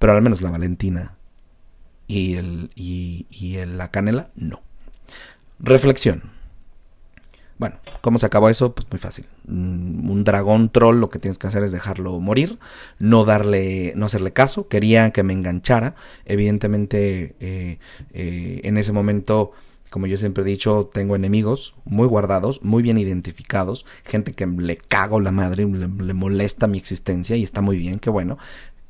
Pero 0.00 0.12
al 0.12 0.22
menos 0.22 0.42
la 0.42 0.50
Valentina 0.50 1.14
y, 2.08 2.34
el, 2.34 2.70
y, 2.74 3.26
y 3.30 3.64
la 3.64 3.90
canela, 3.90 4.30
no. 4.34 4.60
Reflexión. 5.58 6.35
Bueno, 7.58 7.76
¿cómo 8.02 8.18
se 8.18 8.26
acabó 8.26 8.50
eso? 8.50 8.74
Pues 8.74 8.86
muy 8.90 8.98
fácil. 8.98 9.26
Mm, 9.46 10.10
un 10.10 10.24
dragón 10.24 10.68
troll 10.68 11.00
lo 11.00 11.08
que 11.08 11.18
tienes 11.18 11.38
que 11.38 11.46
hacer 11.46 11.62
es 11.62 11.72
dejarlo 11.72 12.20
morir, 12.20 12.58
no 12.98 13.24
darle, 13.24 13.94
no 13.96 14.06
hacerle 14.06 14.32
caso. 14.32 14.68
Quería 14.68 15.10
que 15.10 15.22
me 15.22 15.32
enganchara. 15.32 15.94
Evidentemente, 16.26 17.34
eh, 17.40 17.78
eh, 18.12 18.60
en 18.64 18.76
ese 18.76 18.92
momento, 18.92 19.52
como 19.88 20.06
yo 20.06 20.18
siempre 20.18 20.42
he 20.42 20.46
dicho, 20.46 20.90
tengo 20.92 21.16
enemigos 21.16 21.74
muy 21.86 22.06
guardados, 22.06 22.62
muy 22.62 22.82
bien 22.82 22.98
identificados, 22.98 23.86
gente 24.04 24.32
que 24.34 24.46
le 24.46 24.76
cago 24.76 25.20
la 25.20 25.32
madre, 25.32 25.64
le, 25.64 25.88
le 25.88 26.14
molesta 26.14 26.66
mi 26.66 26.76
existencia 26.76 27.36
y 27.36 27.42
está 27.42 27.62
muy 27.62 27.78
bien, 27.78 27.98
que 27.98 28.10
bueno. 28.10 28.36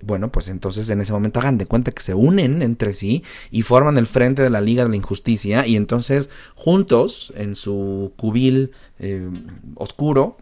Bueno, 0.02 0.30
pues 0.30 0.48
entonces 0.48 0.88
en 0.90 1.00
ese 1.00 1.12
momento 1.12 1.40
hagan 1.40 1.56
de 1.56 1.66
cuenta 1.66 1.90
que 1.90 2.02
se 2.02 2.14
unen 2.14 2.60
entre 2.60 2.92
sí 2.92 3.24
y 3.50 3.62
forman 3.62 3.96
el 3.96 4.06
frente 4.06 4.42
de 4.42 4.50
la 4.50 4.60
Liga 4.60 4.84
de 4.84 4.90
la 4.90 4.96
Injusticia 4.96 5.66
y 5.66 5.76
entonces 5.76 6.28
juntos 6.54 7.32
en 7.36 7.54
su 7.54 8.12
cubil 8.16 8.72
eh, 8.98 9.28
oscuro 9.74 10.36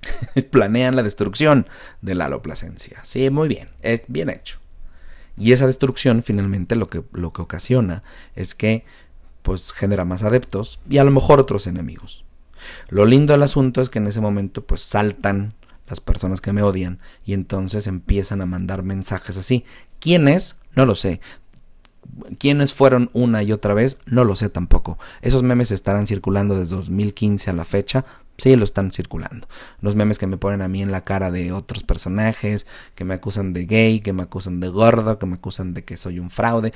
planean 0.50 0.96
la 0.96 1.02
destrucción 1.02 1.66
de 2.00 2.14
la 2.14 2.26
aloplacencia. 2.26 3.00
Sí, 3.02 3.28
muy 3.30 3.48
bien, 3.48 3.68
es 3.82 4.02
bien 4.08 4.30
hecho. 4.30 4.58
Y 5.36 5.52
esa 5.52 5.66
destrucción 5.66 6.22
finalmente 6.22 6.74
lo 6.74 6.88
que, 6.88 7.04
lo 7.12 7.32
que 7.32 7.42
ocasiona 7.42 8.02
es 8.34 8.54
que 8.54 8.84
pues 9.42 9.72
genera 9.72 10.04
más 10.04 10.22
adeptos 10.22 10.80
y 10.88 10.98
a 10.98 11.04
lo 11.04 11.10
mejor 11.10 11.40
otros 11.40 11.66
enemigos. 11.66 12.24
Lo 12.88 13.06
lindo 13.06 13.32
del 13.32 13.42
asunto 13.42 13.80
es 13.80 13.88
que 13.88 13.98
en 13.98 14.08
ese 14.08 14.20
momento 14.20 14.64
pues 14.64 14.82
saltan 14.82 15.54
las 15.88 16.00
personas 16.00 16.40
que 16.40 16.52
me 16.52 16.62
odian, 16.62 16.98
y 17.24 17.32
entonces 17.32 17.86
empiezan 17.86 18.40
a 18.40 18.46
mandar 18.46 18.82
mensajes 18.82 19.36
así. 19.36 19.64
¿Quiénes? 20.00 20.56
No 20.74 20.86
lo 20.86 20.94
sé. 20.94 21.20
¿Quiénes 22.38 22.74
fueron 22.74 23.10
una 23.12 23.42
y 23.42 23.52
otra 23.52 23.74
vez? 23.74 23.98
No 24.06 24.24
lo 24.24 24.36
sé 24.36 24.48
tampoco. 24.48 24.98
Esos 25.22 25.42
memes 25.42 25.70
estarán 25.70 26.06
circulando 26.06 26.58
desde 26.58 26.76
2015 26.76 27.50
a 27.50 27.54
la 27.54 27.64
fecha. 27.64 28.04
Sí, 28.38 28.54
lo 28.54 28.64
están 28.64 28.92
circulando. 28.92 29.48
Los 29.80 29.96
memes 29.96 30.18
que 30.18 30.28
me 30.28 30.36
ponen 30.36 30.62
a 30.62 30.68
mí 30.68 30.80
en 30.80 30.92
la 30.92 31.02
cara 31.02 31.30
de 31.30 31.52
otros 31.52 31.82
personajes, 31.82 32.66
que 32.94 33.04
me 33.04 33.14
acusan 33.14 33.52
de 33.52 33.66
gay, 33.66 34.00
que 34.00 34.12
me 34.12 34.22
acusan 34.22 34.60
de 34.60 34.68
gordo, 34.68 35.18
que 35.18 35.26
me 35.26 35.34
acusan 35.34 35.74
de 35.74 35.84
que 35.84 35.96
soy 35.96 36.18
un 36.20 36.30
fraude, 36.30 36.72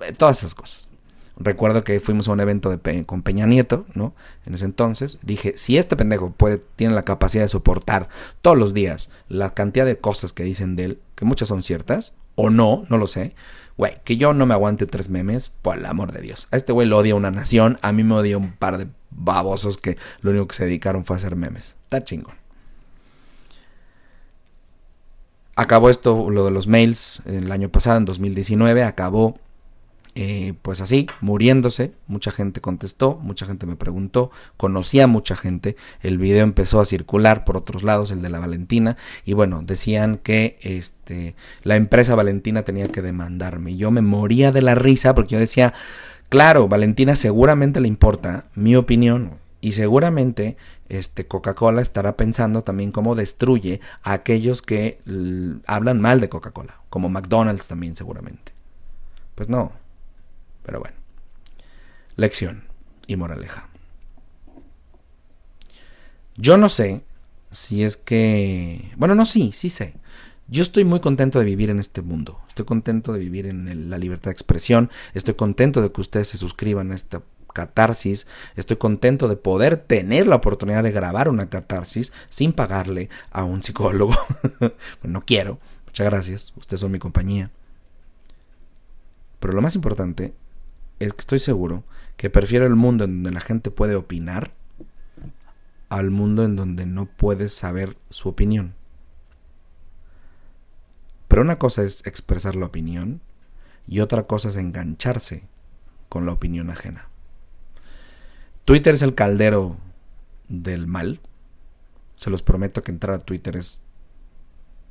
eh, 0.00 0.12
todas 0.12 0.38
esas 0.38 0.54
cosas. 0.54 0.88
Recuerdo 1.36 1.82
que 1.82 1.98
fuimos 1.98 2.28
a 2.28 2.32
un 2.32 2.40
evento 2.40 2.70
de 2.70 3.04
con 3.04 3.22
Peña 3.22 3.46
Nieto, 3.46 3.86
¿no? 3.94 4.14
En 4.46 4.54
ese 4.54 4.64
entonces 4.64 5.18
dije, 5.22 5.54
si 5.56 5.78
este 5.78 5.96
pendejo 5.96 6.32
tiene 6.76 6.94
la 6.94 7.04
capacidad 7.04 7.42
de 7.42 7.48
soportar 7.48 8.08
todos 8.40 8.56
los 8.56 8.72
días 8.72 9.10
la 9.28 9.52
cantidad 9.52 9.84
de 9.84 9.98
cosas 9.98 10.32
que 10.32 10.44
dicen 10.44 10.76
de 10.76 10.84
él, 10.84 11.00
que 11.16 11.24
muchas 11.24 11.48
son 11.48 11.62
ciertas, 11.62 12.14
o 12.36 12.50
no, 12.50 12.84
no 12.88 12.98
lo 12.98 13.06
sé, 13.06 13.34
güey, 13.76 14.00
que 14.04 14.16
yo 14.16 14.32
no 14.32 14.46
me 14.46 14.54
aguante 14.54 14.86
tres 14.86 15.08
memes, 15.08 15.50
por 15.62 15.76
el 15.76 15.86
amor 15.86 16.12
de 16.12 16.20
Dios. 16.20 16.46
A 16.52 16.56
este 16.56 16.72
güey 16.72 16.86
lo 16.86 16.98
odia 16.98 17.14
una 17.16 17.30
nación, 17.30 17.78
a 17.82 17.92
mí 17.92 18.04
me 18.04 18.14
odia 18.14 18.38
un 18.38 18.52
par 18.52 18.78
de 18.78 18.86
babosos 19.10 19.76
que 19.76 19.96
lo 20.20 20.30
único 20.30 20.48
que 20.48 20.56
se 20.56 20.64
dedicaron 20.66 21.04
fue 21.04 21.16
a 21.16 21.18
hacer 21.18 21.36
memes. 21.36 21.76
Está 21.82 22.02
chingón. 22.04 22.36
Acabó 25.56 25.88
esto, 25.90 26.30
lo 26.30 26.44
de 26.44 26.50
los 26.50 26.66
mails, 26.66 27.22
el 27.26 27.50
año 27.52 27.68
pasado, 27.68 27.98
en 27.98 28.04
2019, 28.04 28.82
acabó 28.82 29.38
eh, 30.16 30.54
pues 30.62 30.80
así, 30.80 31.06
muriéndose. 31.20 31.92
Mucha 32.06 32.30
gente 32.30 32.60
contestó, 32.60 33.18
mucha 33.20 33.46
gente 33.46 33.66
me 33.66 33.76
preguntó, 33.76 34.30
conocía 34.56 35.04
a 35.04 35.08
mucha 35.08 35.36
gente. 35.36 35.76
El 36.00 36.18
video 36.18 36.44
empezó 36.44 36.80
a 36.80 36.84
circular 36.84 37.44
por 37.44 37.56
otros 37.56 37.82
lados, 37.82 38.10
el 38.10 38.22
de 38.22 38.30
la 38.30 38.38
Valentina, 38.38 38.96
y 39.24 39.32
bueno, 39.32 39.62
decían 39.62 40.18
que 40.18 40.58
este, 40.62 41.34
la 41.62 41.76
empresa 41.76 42.14
Valentina 42.14 42.62
tenía 42.62 42.86
que 42.86 43.02
demandarme. 43.02 43.76
Yo 43.76 43.90
me 43.90 44.02
moría 44.02 44.52
de 44.52 44.62
la 44.62 44.74
risa 44.74 45.14
porque 45.14 45.34
yo 45.34 45.38
decía, 45.40 45.74
claro, 46.28 46.68
Valentina 46.68 47.16
seguramente 47.16 47.80
le 47.80 47.88
importa 47.88 48.46
mi 48.54 48.76
opinión. 48.76 49.42
Y 49.60 49.72
seguramente 49.72 50.58
este, 50.90 51.26
Coca-Cola 51.26 51.80
estará 51.80 52.18
pensando 52.18 52.62
también 52.62 52.92
cómo 52.92 53.14
destruye 53.14 53.80
a 54.02 54.12
aquellos 54.12 54.60
que 54.60 54.98
hablan 55.66 56.02
mal 56.02 56.20
de 56.20 56.28
Coca-Cola, 56.28 56.80
como 56.90 57.08
McDonald's 57.08 57.66
también 57.66 57.96
seguramente. 57.96 58.52
Pues 59.34 59.48
no. 59.48 59.72
Pero 60.64 60.80
bueno. 60.80 60.96
Lección 62.16 62.64
y 63.06 63.16
moraleja. 63.16 63.68
Yo 66.36 66.56
no 66.56 66.68
sé 66.68 67.04
si 67.50 67.84
es 67.84 67.96
que... 67.96 68.92
Bueno, 68.96 69.14
no, 69.14 69.24
sí, 69.24 69.52
sí 69.52 69.70
sé. 69.70 69.94
Yo 70.48 70.62
estoy 70.62 70.84
muy 70.84 71.00
contento 71.00 71.38
de 71.38 71.44
vivir 71.44 71.70
en 71.70 71.78
este 71.78 72.02
mundo. 72.02 72.40
Estoy 72.48 72.64
contento 72.64 73.12
de 73.12 73.18
vivir 73.18 73.46
en 73.46 73.88
la 73.88 73.98
libertad 73.98 74.26
de 74.26 74.32
expresión. 74.32 74.90
Estoy 75.14 75.34
contento 75.34 75.80
de 75.80 75.92
que 75.92 76.00
ustedes 76.00 76.28
se 76.28 76.38
suscriban 76.38 76.92
a 76.92 76.94
esta 76.94 77.22
catarsis. 77.52 78.26
Estoy 78.56 78.76
contento 78.76 79.28
de 79.28 79.36
poder 79.36 79.78
tener 79.78 80.26
la 80.26 80.36
oportunidad 80.36 80.82
de 80.82 80.92
grabar 80.92 81.28
una 81.30 81.48
catarsis 81.48 82.12
sin 82.28 82.52
pagarle 82.52 83.08
a 83.30 83.44
un 83.44 83.62
psicólogo. 83.62 84.14
no 85.02 85.22
quiero. 85.22 85.58
Muchas 85.86 86.06
gracias. 86.06 86.52
Ustedes 86.56 86.80
son 86.80 86.92
mi 86.92 86.98
compañía. 86.98 87.50
Pero 89.40 89.54
lo 89.54 89.62
más 89.62 89.74
importante 89.74 90.34
es 90.98 91.12
que 91.12 91.20
estoy 91.20 91.38
seguro 91.38 91.84
que 92.16 92.30
prefiero 92.30 92.66
el 92.66 92.76
mundo 92.76 93.04
en 93.04 93.22
donde 93.22 93.32
la 93.32 93.40
gente 93.40 93.70
puede 93.70 93.94
opinar 93.94 94.52
al 95.88 96.10
mundo 96.10 96.44
en 96.44 96.56
donde 96.56 96.86
no 96.86 97.06
puedes 97.06 97.54
saber 97.54 97.96
su 98.10 98.28
opinión. 98.28 98.74
Pero 101.28 101.42
una 101.42 101.58
cosa 101.58 101.82
es 101.82 102.06
expresar 102.06 102.56
la 102.56 102.66
opinión 102.66 103.20
y 103.86 104.00
otra 104.00 104.24
cosa 104.24 104.48
es 104.48 104.56
engancharse 104.56 105.44
con 106.08 106.26
la 106.26 106.32
opinión 106.32 106.70
ajena. 106.70 107.08
Twitter 108.64 108.94
es 108.94 109.02
el 109.02 109.14
caldero 109.14 109.76
del 110.48 110.86
mal. 110.86 111.20
Se 112.16 112.30
los 112.30 112.42
prometo 112.42 112.82
que 112.82 112.92
entrar 112.92 113.16
a 113.16 113.24
Twitter 113.24 113.56
es 113.56 113.80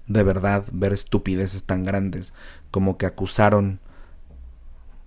de 0.07 0.23
verdad 0.23 0.65
ver 0.71 0.93
estupideces 0.93 1.63
tan 1.63 1.83
grandes 1.83 2.33
como 2.71 2.97
que 2.97 3.05
acusaron 3.05 3.79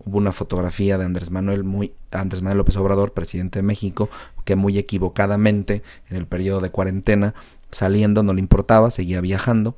hubo 0.05 0.19
una 0.19 0.33
fotografía 0.33 0.99
de 0.99 1.05
Andrés 1.05 1.31
Manuel 1.31 1.65
muy 1.65 1.93
Andrés 2.11 2.43
Manuel 2.43 2.59
López 2.59 2.77
Obrador, 2.77 3.13
presidente 3.13 3.59
de 3.59 3.63
México, 3.63 4.09
que 4.45 4.57
muy 4.57 4.79
equivocadamente 4.79 5.83
en 6.09 6.17
el 6.17 6.27
periodo 6.27 6.61
de 6.61 6.71
cuarentena 6.71 7.35
saliendo 7.71 8.23
no 8.23 8.33
le 8.33 8.41
importaba, 8.41 8.91
seguía 8.91 9.21
viajando 9.21 9.77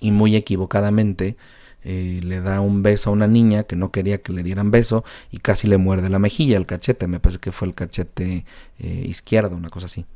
y 0.00 0.10
muy 0.10 0.34
equivocadamente 0.36 1.36
eh, 1.84 2.20
le 2.22 2.40
da 2.40 2.60
un 2.60 2.82
beso 2.82 3.10
a 3.10 3.12
una 3.12 3.26
niña 3.26 3.64
que 3.64 3.76
no 3.76 3.90
quería 3.90 4.18
que 4.18 4.32
le 4.32 4.42
dieran 4.42 4.70
beso 4.70 5.04
y 5.30 5.38
casi 5.38 5.66
le 5.66 5.78
muerde 5.78 6.08
la 6.08 6.18
mejilla, 6.18 6.56
el 6.56 6.66
cachete, 6.66 7.06
me 7.06 7.20
parece 7.20 7.40
que 7.40 7.52
fue 7.52 7.68
el 7.68 7.74
cachete 7.74 8.44
eh, 8.78 9.04
izquierdo, 9.08 9.56
una 9.56 9.70
cosa 9.70 9.86
así. 9.86 10.06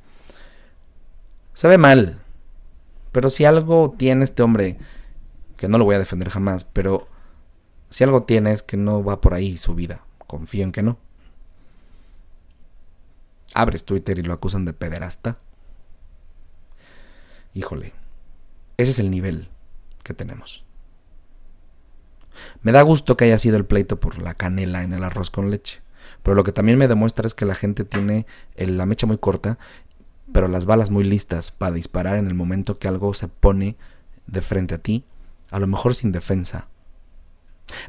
Se 1.54 1.68
ve 1.68 1.78
mal, 1.78 2.18
pero 3.12 3.30
si 3.30 3.44
algo 3.44 3.94
tiene 3.96 4.24
este 4.24 4.42
hombre, 4.42 4.76
que 5.56 5.68
no 5.68 5.78
lo 5.78 5.84
voy 5.84 5.96
a 5.96 5.98
defender 5.98 6.28
jamás, 6.28 6.64
pero 6.64 7.08
si 7.90 8.04
algo 8.04 8.24
tiene 8.24 8.52
es 8.52 8.62
que 8.62 8.76
no 8.76 9.02
va 9.02 9.20
por 9.20 9.34
ahí 9.34 9.56
su 9.56 9.74
vida, 9.74 10.02
confío 10.26 10.64
en 10.64 10.72
que 10.72 10.82
no. 10.82 10.98
Abres 13.54 13.84
Twitter 13.84 14.18
y 14.18 14.22
lo 14.22 14.34
acusan 14.34 14.64
de 14.64 14.72
pederasta. 14.72 15.38
Híjole, 17.54 17.92
ese 18.76 18.90
es 18.90 18.98
el 18.98 19.10
nivel 19.10 19.48
que 20.02 20.14
tenemos. 20.14 20.64
Me 22.62 22.72
da 22.72 22.82
gusto 22.82 23.16
que 23.16 23.24
haya 23.24 23.38
sido 23.38 23.56
el 23.56 23.64
pleito 23.64 23.98
por 23.98 24.20
la 24.20 24.34
canela 24.34 24.82
en 24.82 24.92
el 24.92 25.04
arroz 25.04 25.30
con 25.30 25.50
leche. 25.50 25.80
Pero 26.22 26.34
lo 26.34 26.44
que 26.44 26.52
también 26.52 26.78
me 26.78 26.88
demuestra 26.88 27.26
es 27.26 27.34
que 27.34 27.46
la 27.46 27.54
gente 27.54 27.84
tiene 27.84 28.26
la 28.56 28.86
mecha 28.86 29.06
muy 29.06 29.18
corta, 29.18 29.58
pero 30.32 30.48
las 30.48 30.66
balas 30.66 30.90
muy 30.90 31.04
listas 31.04 31.50
para 31.50 31.74
disparar 31.74 32.16
en 32.16 32.26
el 32.26 32.34
momento 32.34 32.78
que 32.78 32.88
algo 32.88 33.14
se 33.14 33.28
pone 33.28 33.76
de 34.26 34.40
frente 34.40 34.74
a 34.74 34.78
ti, 34.78 35.04
a 35.50 35.60
lo 35.60 35.66
mejor 35.66 35.94
sin 35.94 36.12
defensa, 36.12 36.68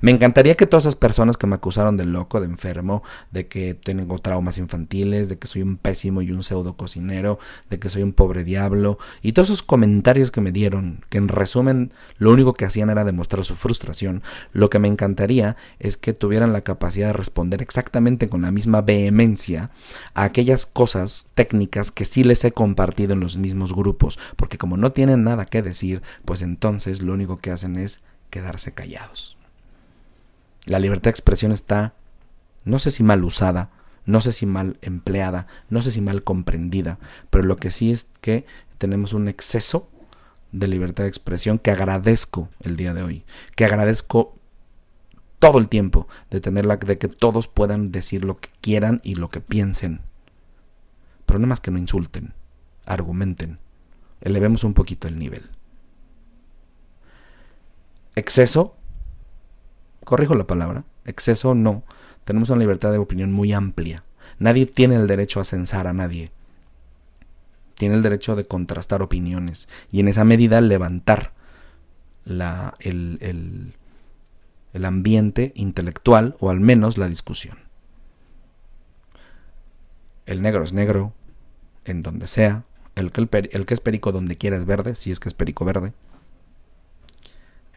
me 0.02 0.12
encantaría 0.12 0.56
que 0.56 0.66
todas 0.66 0.84
esas 0.84 0.96
personas 0.96 1.38
que 1.38 1.48
me 1.48 1.56
acusaron 1.56 1.98
de 1.98 2.06
loco, 2.06 2.40
de 2.40 2.48
enfermo, 2.48 3.04
de 3.32 3.48
que 3.48 3.74
tengo 3.74 4.20
traumas 4.20 4.58
infantiles, 4.58 5.30
de 5.30 5.38
que 5.38 5.48
soy 5.48 5.62
un 5.62 5.78
pésimo 5.78 6.22
y 6.22 6.32
un 6.32 6.44
pseudo 6.44 6.76
cocinero, 6.76 7.40
de 7.70 7.80
que 7.80 7.90
soy 7.90 8.04
un 8.04 8.14
pobre 8.14 8.44
diablo, 8.44 8.98
y 9.22 9.34
todos 9.34 9.50
esos 9.50 9.64
comentarios 9.64 10.32
que 10.32 10.42
me 10.42 10.52
dieron, 10.52 11.06
que 11.10 11.18
en 11.18 11.28
resumen 11.28 11.92
lo 12.18 12.32
único 12.32 12.54
que 12.54 12.66
hacían 12.66 12.90
era 12.90 13.04
demostrar 13.04 13.44
su 13.46 13.56
frustración, 13.56 14.24
lo 14.52 14.70
que 14.70 14.80
me 14.80 14.88
encantaría 14.88 15.56
es 15.80 15.98
que 15.98 16.14
tuvieran 16.14 16.54
la 16.54 16.62
capacidad 16.62 17.08
de 17.08 17.14
responder 17.14 17.62
exactamente 17.62 18.30
con 18.30 18.42
la 18.42 18.52
misma 18.52 18.82
vehemencia 18.82 19.72
a 20.14 20.24
aquellas 20.24 20.66
cosas 20.66 21.28
técnicas 21.36 21.92
que 21.92 22.06
sí 22.06 22.24
les 22.24 22.44
he 22.46 22.52
compartido 22.52 23.14
en 23.14 23.20
los 23.20 23.38
mismos 23.38 23.74
grupos, 23.74 24.20
porque 24.36 24.58
como 24.58 24.78
no 24.78 24.92
tienen 24.92 25.24
nada 25.24 25.46
que 25.46 25.62
decir, 25.62 26.02
pues 26.26 26.42
entonces 26.42 27.02
lo 27.02 27.14
único 27.14 27.38
que 27.38 27.52
hacen 27.52 27.76
es 27.76 28.02
quedarse 28.30 28.74
callados. 28.74 29.38
La 30.68 30.80
libertad 30.80 31.06
de 31.06 31.12
expresión 31.12 31.52
está, 31.52 31.94
no 32.66 32.78
sé 32.78 32.92
si 32.92 33.02
mal 33.02 33.24
usada, 33.24 33.72
no 34.06 34.22
sé 34.22 34.34
si 34.34 34.46
mal 34.46 34.78
empleada, 34.82 35.48
no 35.70 35.82
sé 35.82 35.92
si 35.92 36.02
mal 36.02 36.24
comprendida, 36.24 37.00
pero 37.30 37.46
lo 37.46 37.56
que 37.58 37.72
sí 37.72 37.92
es 37.92 38.10
que 38.22 38.46
tenemos 38.78 39.14
un 39.14 39.28
exceso 39.28 39.90
de 40.52 40.68
libertad 40.68 41.04
de 41.04 41.10
expresión 41.10 41.58
que 41.58 41.72
agradezco 41.72 42.50
el 42.62 42.76
día 42.78 42.94
de 42.94 43.04
hoy, 43.04 43.24
que 43.56 43.66
agradezco 43.66 44.36
todo 45.40 45.60
el 45.60 45.68
tiempo 45.68 46.08
de 46.32 46.42
tenerla, 46.42 46.78
de 46.78 46.98
que 46.98 47.08
todos 47.08 47.48
puedan 47.48 47.92
decir 47.92 48.26
lo 48.26 48.38
que 48.40 48.50
quieran 48.62 49.02
y 49.04 49.16
lo 49.16 49.30
que 49.30 49.42
piensen. 49.42 50.02
Pero 51.26 51.40
no 51.40 51.48
más 51.48 51.60
que 51.60 51.72
no 51.72 51.78
insulten, 51.78 52.34
argumenten, 52.86 53.60
elevemos 54.22 54.64
un 54.64 54.74
poquito 54.74 55.08
el 55.08 55.20
nivel. 55.20 55.50
Exceso 58.16 58.77
corrijo 60.08 60.36
la 60.36 60.48
palabra, 60.48 60.86
exceso 61.04 61.54
no, 61.54 61.84
tenemos 62.24 62.50
una 62.50 62.62
libertad 62.62 62.94
de 62.94 62.98
opinión 62.98 63.34
muy 63.34 63.52
amplia. 63.52 64.06
Nadie 64.40 64.66
tiene 64.66 64.96
el 64.96 65.06
derecho 65.06 65.42
a 65.42 65.44
censar 65.44 65.86
a 65.86 65.92
nadie. 65.92 66.32
Tiene 67.76 67.96
el 67.96 68.04
derecho 68.04 68.38
de 68.38 68.48
contrastar 68.48 69.02
opiniones 69.02 69.68
y 69.92 70.00
en 70.00 70.08
esa 70.08 70.24
medida 70.24 70.62
levantar 70.62 71.34
la, 72.24 72.74
el, 72.80 73.18
el, 73.20 73.74
el 74.72 74.86
ambiente 74.86 75.52
intelectual 75.56 76.38
o 76.40 76.52
al 76.52 76.62
menos 76.62 76.98
la 76.98 77.10
discusión. 77.10 77.58
El 80.26 80.42
negro 80.42 80.64
es 80.64 80.72
negro 80.72 81.12
en 81.84 82.02
donde 82.02 82.28
sea. 82.28 82.64
El 82.96 83.12
que, 83.12 83.20
el, 83.20 83.30
el 83.52 83.66
que 83.66 83.74
es 83.74 83.82
perico 83.82 84.14
donde 84.14 84.38
quiera 84.38 84.56
es 84.56 84.64
verde, 84.64 84.96
si 84.96 85.12
es 85.12 85.20
que 85.20 85.28
es 85.28 85.36
perico 85.36 85.66
verde. 85.66 85.92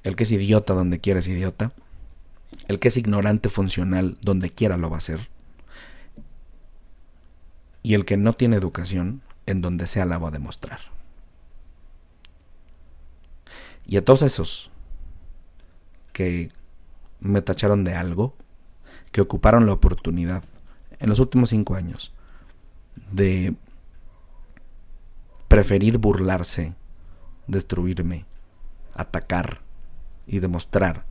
El 0.05 0.14
que 0.14 0.23
es 0.23 0.31
idiota 0.31 0.75
donde 0.75 1.01
quiera 1.01 1.19
es 1.19 1.27
idiota. 1.27 1.73
El 2.68 2.79
que 2.79 2.88
es 2.88 2.96
ignorante 2.96 3.49
funcional 3.49 4.16
donde 4.20 4.51
quiera 4.51 4.77
lo 4.77 4.90
va 4.90 4.96
a 4.96 4.99
hacer. 4.99 5.29
Y 7.83 7.94
el 7.94 8.05
que 8.05 8.16
no 8.16 8.35
tiene 8.35 8.57
educación 8.57 9.23
en 9.46 9.62
donde 9.62 9.87
sea 9.87 10.07
la 10.07 10.18
va 10.18 10.29
a 10.29 10.33
demostrar. 10.33 10.81
Y 13.87 13.96
a 13.96 14.05
todos 14.05 14.23
esos 14.23 14.70
que 16.12 16.53
me 17.20 17.42
tacharon 17.42 17.85
de 17.85 17.94
algo, 17.94 18.37
que 19.12 19.20
ocuparon 19.20 19.66
la 19.66 19.73
oportunidad 19.73 20.44
en 20.99 21.09
los 21.09 21.18
últimos 21.18 21.51
cinco 21.51 21.75
años 21.75 22.12
de 23.11 23.55
preferir 25.49 25.99
burlarse, 25.99 26.75
destruirme, 27.46 28.27
atacar 28.94 29.62
y 30.27 30.38
demostrar 30.38 31.05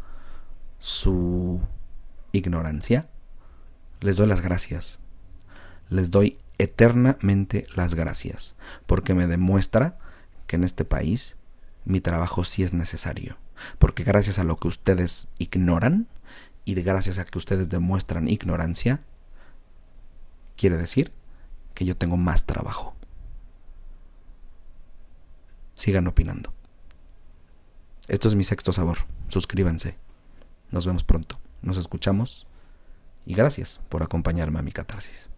su 0.79 1.61
ignorancia, 2.31 3.09
les 3.99 4.17
doy 4.17 4.27
las 4.27 4.41
gracias. 4.41 4.99
Les 5.89 6.11
doy 6.11 6.37
eternamente 6.57 7.65
las 7.75 7.95
gracias, 7.95 8.55
porque 8.85 9.13
me 9.13 9.27
demuestra 9.27 9.97
que 10.47 10.55
en 10.55 10.63
este 10.63 10.85
país 10.85 11.37
mi 11.85 12.01
trabajo 12.01 12.43
sí 12.43 12.63
es 12.63 12.73
necesario, 12.73 13.37
porque 13.77 14.03
gracias 14.03 14.39
a 14.39 14.43
lo 14.43 14.57
que 14.57 14.67
ustedes 14.67 15.27
ignoran 15.37 16.07
y 16.65 16.75
de 16.75 16.83
gracias 16.83 17.17
a 17.17 17.25
que 17.25 17.37
ustedes 17.37 17.69
demuestran 17.69 18.27
ignorancia, 18.27 19.01
quiere 20.55 20.77
decir 20.77 21.11
que 21.73 21.85
yo 21.85 21.95
tengo 21.95 22.17
más 22.17 22.45
trabajo. 22.45 22.95
Sigan 25.73 26.07
opinando. 26.07 26.53
Esto 28.09 28.27
es 28.27 28.35
mi 28.35 28.43
sexto 28.43 28.73
sabor. 28.73 28.99
Suscríbanse. 29.29 29.97
Nos 30.71 30.85
vemos 30.85 31.03
pronto. 31.03 31.39
Nos 31.61 31.77
escuchamos. 31.77 32.47
Y 33.25 33.33
gracias 33.33 33.79
por 33.89 34.03
acompañarme 34.03 34.59
a 34.59 34.63
mi 34.63 34.71
catarsis. 34.71 35.29